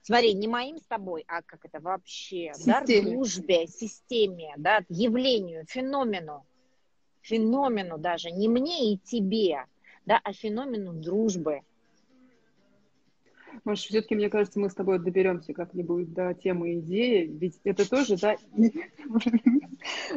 [0.00, 2.66] Смотри, не моим с тобой, а как это вообще, системе.
[2.66, 6.46] да, дружбе, системе, да, явлению, феномену,
[7.20, 9.66] феномену даже, не мне и тебе,
[10.06, 11.60] да, а феномену дружбы.
[13.64, 18.16] Может, все-таки, мне кажется, мы с тобой доберемся как-нибудь до темы идеи, ведь это тоже,
[18.16, 18.36] да,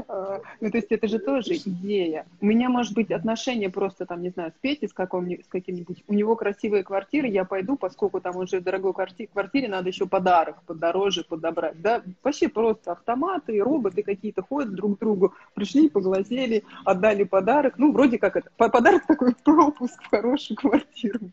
[0.07, 2.25] а, ну, то есть это же тоже идея.
[2.41, 6.13] У меня, может быть, отношения просто там, не знаю, с Петей, с, с каким-нибудь, у
[6.13, 10.61] него красивые квартиры, я пойду, поскольку там уже в дорогой квартире, квартире надо еще подарок
[10.65, 17.23] подороже подобрать, да, вообще просто автоматы, роботы какие-то ходят друг к другу, пришли, поглазели, отдали
[17.23, 21.31] подарок, ну, вроде как это, подарок такой пропуск в хорошую квартиру,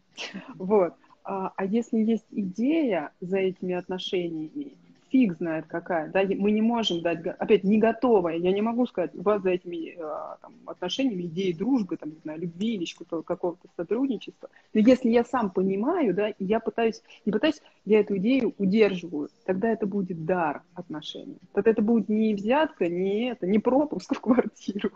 [0.54, 0.94] вот.
[1.24, 4.76] А, а если есть идея за этими отношениями,
[5.10, 9.14] фиг знает какая, да, мы не можем дать, опять, не готовая, я не могу сказать,
[9.14, 12.84] у вас за этими а, там, отношениями идеи дружбы, там, не знаю, любви или
[13.22, 18.16] какого-то сотрудничества, но если я сам понимаю, да, и я пытаюсь, не пытаюсь, я эту
[18.16, 23.60] идею удерживаю, тогда это будет дар отношений, тогда это будет не взятка, не это, не
[23.60, 24.90] пропуск в квартиру,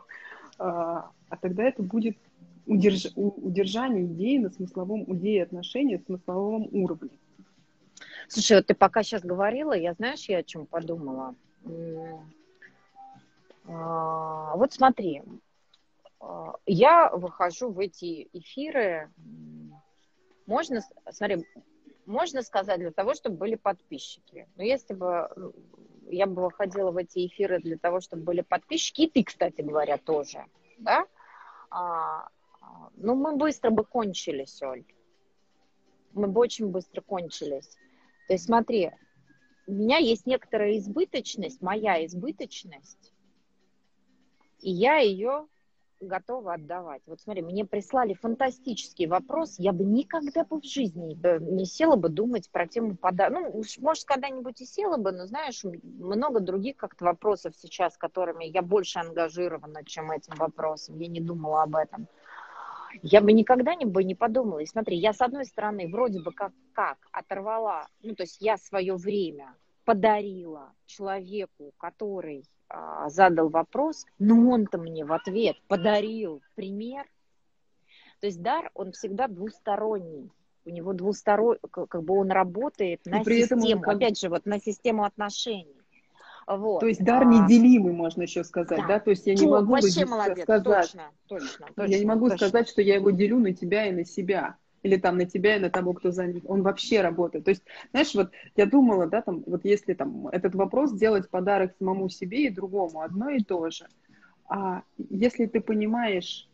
[0.59, 2.19] а, а тогда это будет
[2.69, 3.09] удерж...
[3.17, 7.11] удержание идеи на смысловом, идеи отношений на смысловом уровне.
[8.29, 11.35] Слушай, вот ты пока сейчас говорила, я знаешь, я о чем подумала?
[13.65, 15.23] А, вот смотри,
[16.21, 19.11] а, я выхожу в эти эфиры,
[20.47, 21.45] можно, смотри,
[22.07, 24.47] можно сказать для того, чтобы были подписчики.
[24.57, 25.53] Но если бы
[26.11, 29.99] я бы выходила в эти эфиры для того, чтобы были подписчики, и ты, кстати говоря,
[29.99, 30.45] тоже,
[30.79, 31.05] да,
[31.71, 32.29] а,
[32.97, 34.85] ну, мы быстро бы кончились, Оль.
[36.13, 37.77] Мы бы очень быстро кончились.
[38.27, 38.91] То есть смотри,
[39.67, 43.13] у меня есть некоторая избыточность, моя избыточность,
[44.61, 45.47] и я ее
[46.01, 47.03] готова отдавать.
[47.07, 52.09] Вот смотри, мне прислали фантастический вопрос, я бы никогда бы в жизни не села бы
[52.09, 53.41] думать про тему подарка.
[53.41, 58.63] Ну, может, когда-нибудь и села бы, но, знаешь, много других как-то вопросов сейчас, которыми я
[58.63, 60.99] больше ангажирована, чем этим вопросом.
[60.99, 62.09] Я не думала об этом
[63.03, 64.61] я бы никогда не бы не подумала.
[64.61, 68.57] И смотри, я с одной стороны вроде бы как, как оторвала, ну то есть я
[68.57, 77.07] свое время подарила человеку, который а, задал вопрос, но он-то мне в ответ подарил пример.
[78.21, 80.31] То есть дар, он всегда двусторонний.
[80.65, 83.97] У него двусторонний, как бы он работает на систему, как...
[83.97, 85.78] опять же, вот на систему отношений.
[86.49, 86.81] Вот.
[86.81, 88.87] То есть дар неделимый, можно еще сказать, да?
[88.87, 89.01] да?
[89.01, 92.49] То есть я не могу вообще молодец, сказать, точно, точно, точно, я не могу точно.
[92.49, 95.61] сказать, что я его делю на тебя и на себя или там на тебя и
[95.61, 96.45] на того, кто занят.
[96.47, 97.45] Он вообще работает.
[97.45, 101.75] То есть, знаешь, вот я думала, да, там, вот если там этот вопрос сделать подарок
[101.79, 103.87] самому себе и другому, одно и то же.
[104.49, 106.49] А если ты понимаешь,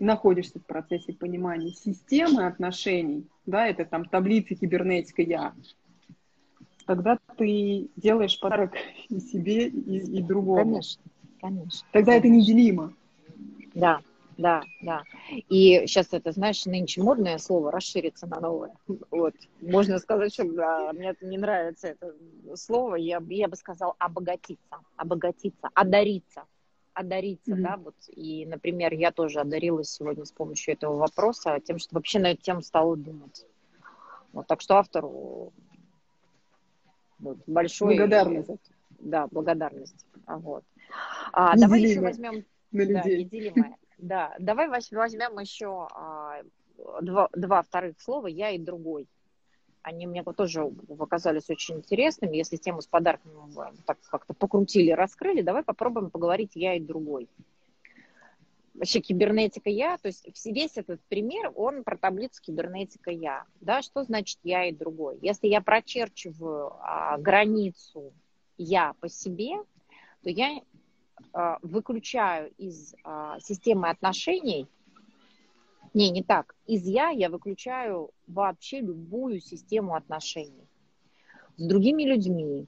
[0.00, 5.52] находишься в процессе понимания системы отношений, да, это там таблицы кибернетика я,
[6.86, 8.72] тогда ты делаешь подарок
[9.08, 10.74] и себе, и, и другому.
[10.74, 11.02] Конечно,
[11.40, 11.88] конечно.
[11.92, 12.28] Тогда конечно.
[12.28, 12.92] это неделимо.
[13.74, 14.00] Да,
[14.36, 15.02] да, да.
[15.48, 18.74] И сейчас это, знаешь, нынче модное слово расширится на новое.
[19.10, 19.34] Вот.
[19.60, 22.14] Можно сказать, что да, мне это не нравится это
[22.54, 22.96] слово.
[22.96, 26.44] Я, я бы сказала обогатиться, обогатиться, одариться
[26.94, 27.60] одариться, mm-hmm.
[27.60, 32.20] да, вот, и, например, я тоже одарилась сегодня с помощью этого вопроса тем, что вообще
[32.20, 33.44] на эту тему стала думать.
[34.32, 35.52] Вот, так что автору
[37.18, 37.96] вот, большой...
[37.96, 38.50] Благодарность.
[38.98, 40.06] Да, благодарность.
[40.26, 40.64] Вот.
[41.32, 42.44] А, давай еще возьмем...
[42.70, 43.52] На людей.
[43.54, 43.74] Да.
[43.98, 46.42] Да, давай возьмем еще а,
[47.00, 49.08] два, два вторых слова «я» и «другой».
[49.82, 50.64] Они мне тоже
[50.98, 52.36] показались очень интересными.
[52.36, 53.34] Если тему с подарками
[53.84, 57.28] так как-то покрутили, раскрыли, давай попробуем поговорить «я» и «другой».
[58.74, 63.44] Вообще кибернетика «я», то есть весь этот пример, он про таблицу кибернетика «я».
[63.60, 65.18] Да, что значит «я» и «другой»?
[65.22, 68.12] Если я прочерчиваю а, границу
[68.58, 69.58] «я» по себе,
[70.22, 70.60] то я
[71.32, 74.66] а, выключаю из а, системы отношений,
[75.92, 80.66] не, не так, из я я выключаю вообще любую систему отношений
[81.56, 82.66] с другими людьми,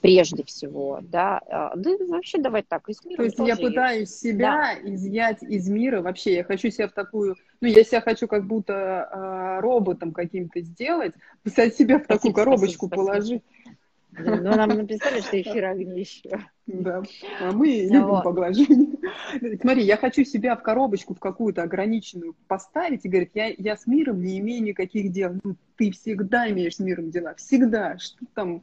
[0.00, 3.16] прежде всего, да, а, да вообще давай так, из мира.
[3.16, 4.20] То есть я пытаюсь есть.
[4.20, 4.94] себя да.
[4.94, 8.72] изъять из мира, вообще я хочу себя в такую, ну я себя хочу как будто
[8.72, 13.42] э, роботом каким-то сделать, писать себя в такую коробочку спасибо, положить.
[14.16, 16.38] Ну, нам написали, что эфир огнище.
[16.66, 17.02] Да,
[17.40, 18.96] а мы любим поглаживание.
[19.60, 23.86] Смотри, я хочу себя в коробочку в какую-то ограниченную поставить и говорить, я, я с
[23.86, 25.32] миром не имею никаких дел.
[25.42, 27.98] Ну, ты всегда имеешь с миром дела, всегда.
[27.98, 28.62] Что там,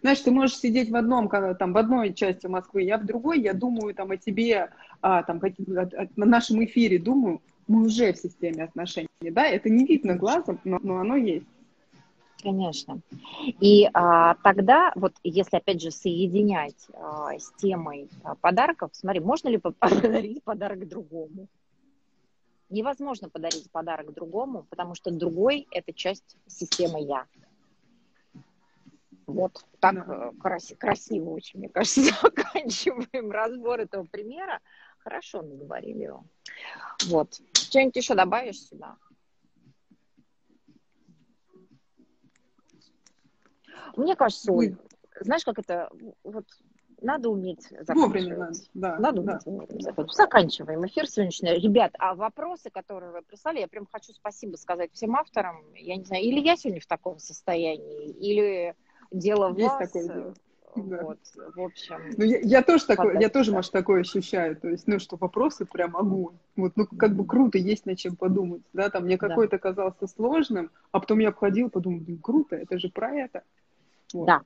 [0.00, 3.52] знаешь, ты можешь сидеть в одном, там, в одной части Москвы, я в другой, я
[3.52, 4.70] думаю там о тебе,
[5.00, 5.40] а, там,
[6.16, 10.78] на нашем эфире думаю, мы уже в системе отношений, да, это не видно глазом, но,
[10.82, 11.46] но оно есть.
[12.44, 13.00] Конечно.
[13.60, 19.48] И а, тогда, вот если опять же соединять а, с темой а, подарков, смотри, можно
[19.48, 21.48] ли подарить подарок другому?
[22.68, 27.24] Невозможно подарить подарок другому, потому что другой– это часть системы «я».
[29.26, 30.28] Вот так да.
[30.28, 34.60] Э, крас- красиво очень, мне кажется, заканчиваем разбор этого примера.
[34.98, 36.24] Хорошо наговорили его.
[37.06, 37.40] Вот.
[37.52, 38.96] Что-нибудь еще добавишь сюда?
[43.96, 44.76] Мне кажется, Оль,
[45.20, 45.90] знаешь, как это,
[46.24, 46.46] вот
[47.00, 48.68] надо уметь заканчивать.
[48.72, 49.38] да, надо да.
[49.44, 50.06] уметь да.
[50.08, 51.58] Заканчиваем эфир сегодняшний.
[51.58, 55.62] Ребят, а вопросы, которые вы прислали, я прям хочу спасибо сказать всем авторам.
[55.74, 58.74] Я не знаю, или я сегодня в таком состоянии, или
[59.10, 60.34] дело в Есть такое дело.
[60.76, 61.02] Да.
[61.02, 61.18] Вот,
[61.54, 61.96] в общем.
[62.16, 64.56] Ну, я, я тоже такое, я тоже, может, такое ощущаю.
[64.56, 66.36] То есть, ну, что вопросы прям огонь.
[66.56, 68.62] Вот, ну, как бы круто, есть над чем подумать.
[68.72, 72.88] Да, там мне какой-то казался сложным, а потом я обходил, подумал, блин, круто, это же
[72.88, 73.42] про это.
[74.12, 74.26] Вот.
[74.26, 74.42] Да,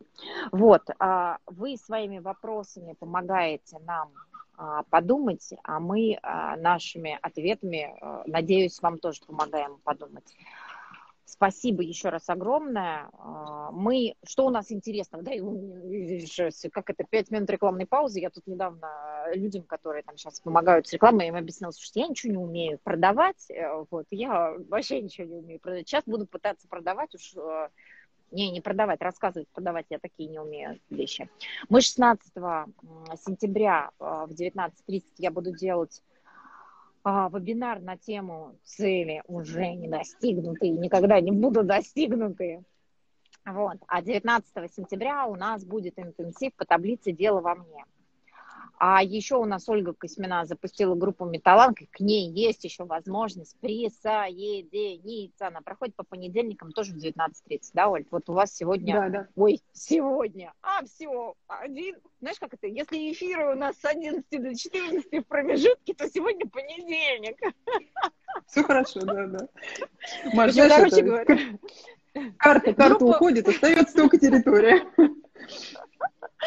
[0.52, 4.10] вот, а, вы своими вопросами помогаете нам
[4.56, 7.94] а, подумать, а мы а, нашими ответами,
[8.26, 10.24] надеюсь, вам тоже помогаем подумать.
[11.30, 13.10] Спасибо еще раз огромное.
[13.70, 15.32] Мы, что у нас интересного, да,
[16.72, 18.88] как это, пять минут рекламной паузы, я тут недавно
[19.34, 22.78] людям, которые там сейчас помогают с рекламой, я им объяснила, что я ничего не умею
[22.82, 25.86] продавать, э, вот, я вообще ничего не умею продавать.
[25.86, 27.68] Сейчас буду пытаться продавать уж э,
[28.30, 31.28] не, не продавать, рассказывать, продавать я такие не умею вещи.
[31.68, 32.32] Мы 16
[33.16, 36.02] сентября а, в 19.30 я буду делать
[37.10, 42.64] а, вебинар на тему цели уже не достигнутые, никогда не будут достигнутые.
[43.46, 43.78] Вот.
[43.86, 47.86] А 19 сентября у нас будет интенсив по таблице «Дело во мне».
[48.80, 55.48] А еще у нас Ольга Косьмина запустила группу Металланг, к ней есть еще возможность присоединиться.
[55.48, 58.04] Она проходит по понедельникам тоже в 19.30, да, Оль?
[58.10, 58.94] Вот у вас сегодня...
[58.94, 59.28] Да, да.
[59.34, 60.52] Ой, сегодня.
[60.62, 61.96] А, все, один...
[62.20, 62.68] Знаешь, как это?
[62.68, 67.36] Если эфиры у нас с 11 до 14 в промежутке, то сегодня понедельник.
[68.46, 69.48] Все хорошо, да, да.
[70.34, 71.04] Маш, знаешь, короче это...
[71.04, 71.58] говоря...
[72.38, 73.16] Карта, карта Группа...
[73.16, 74.86] уходит, остается только территория.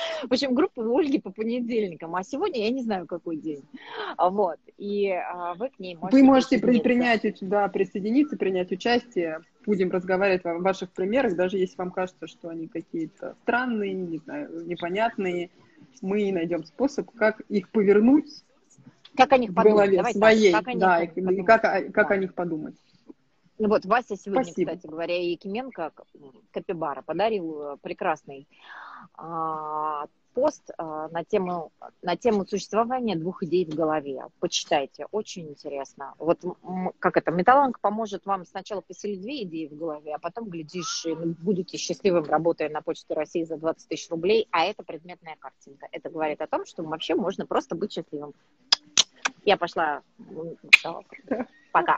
[0.29, 3.63] В общем, группа у Ольги по понедельникам, а сегодня я не знаю, какой день.
[4.17, 9.41] А, вот, и а, вы к ней можете Вы можете принять, да, присоединиться, принять участие.
[9.65, 14.65] Будем разговаривать о ваших примерах, даже если вам кажется, что они какие-то странные, не знаю,
[14.65, 15.49] непонятные.
[16.01, 18.43] Мы найдем способ, как их повернуть
[19.15, 19.93] как о них подумать.
[19.93, 22.13] Давай своей, так, как да, и как, как да.
[22.13, 22.75] о них подумать.
[23.67, 24.71] Вот Вася сегодня, Спасибо.
[24.71, 25.91] кстати говоря, Якименко,
[26.51, 28.47] Капибара, подарил э, прекрасный
[29.13, 31.71] а, пост а, на тему,
[32.01, 34.23] на тему существования двух идей в голове.
[34.39, 36.15] Почитайте, очень интересно.
[36.17, 36.39] Вот
[36.97, 41.05] как это, Металланг поможет вам сначала поселить две идеи в голове, а потом, глядишь,
[41.43, 45.87] будете счастливым, работая на Почте России за 20 тысяч рублей, а это предметная картинка.
[45.91, 48.33] Это говорит о том, что вообще можно просто быть счастливым.
[49.45, 50.01] Я пошла.
[51.71, 51.97] Пока.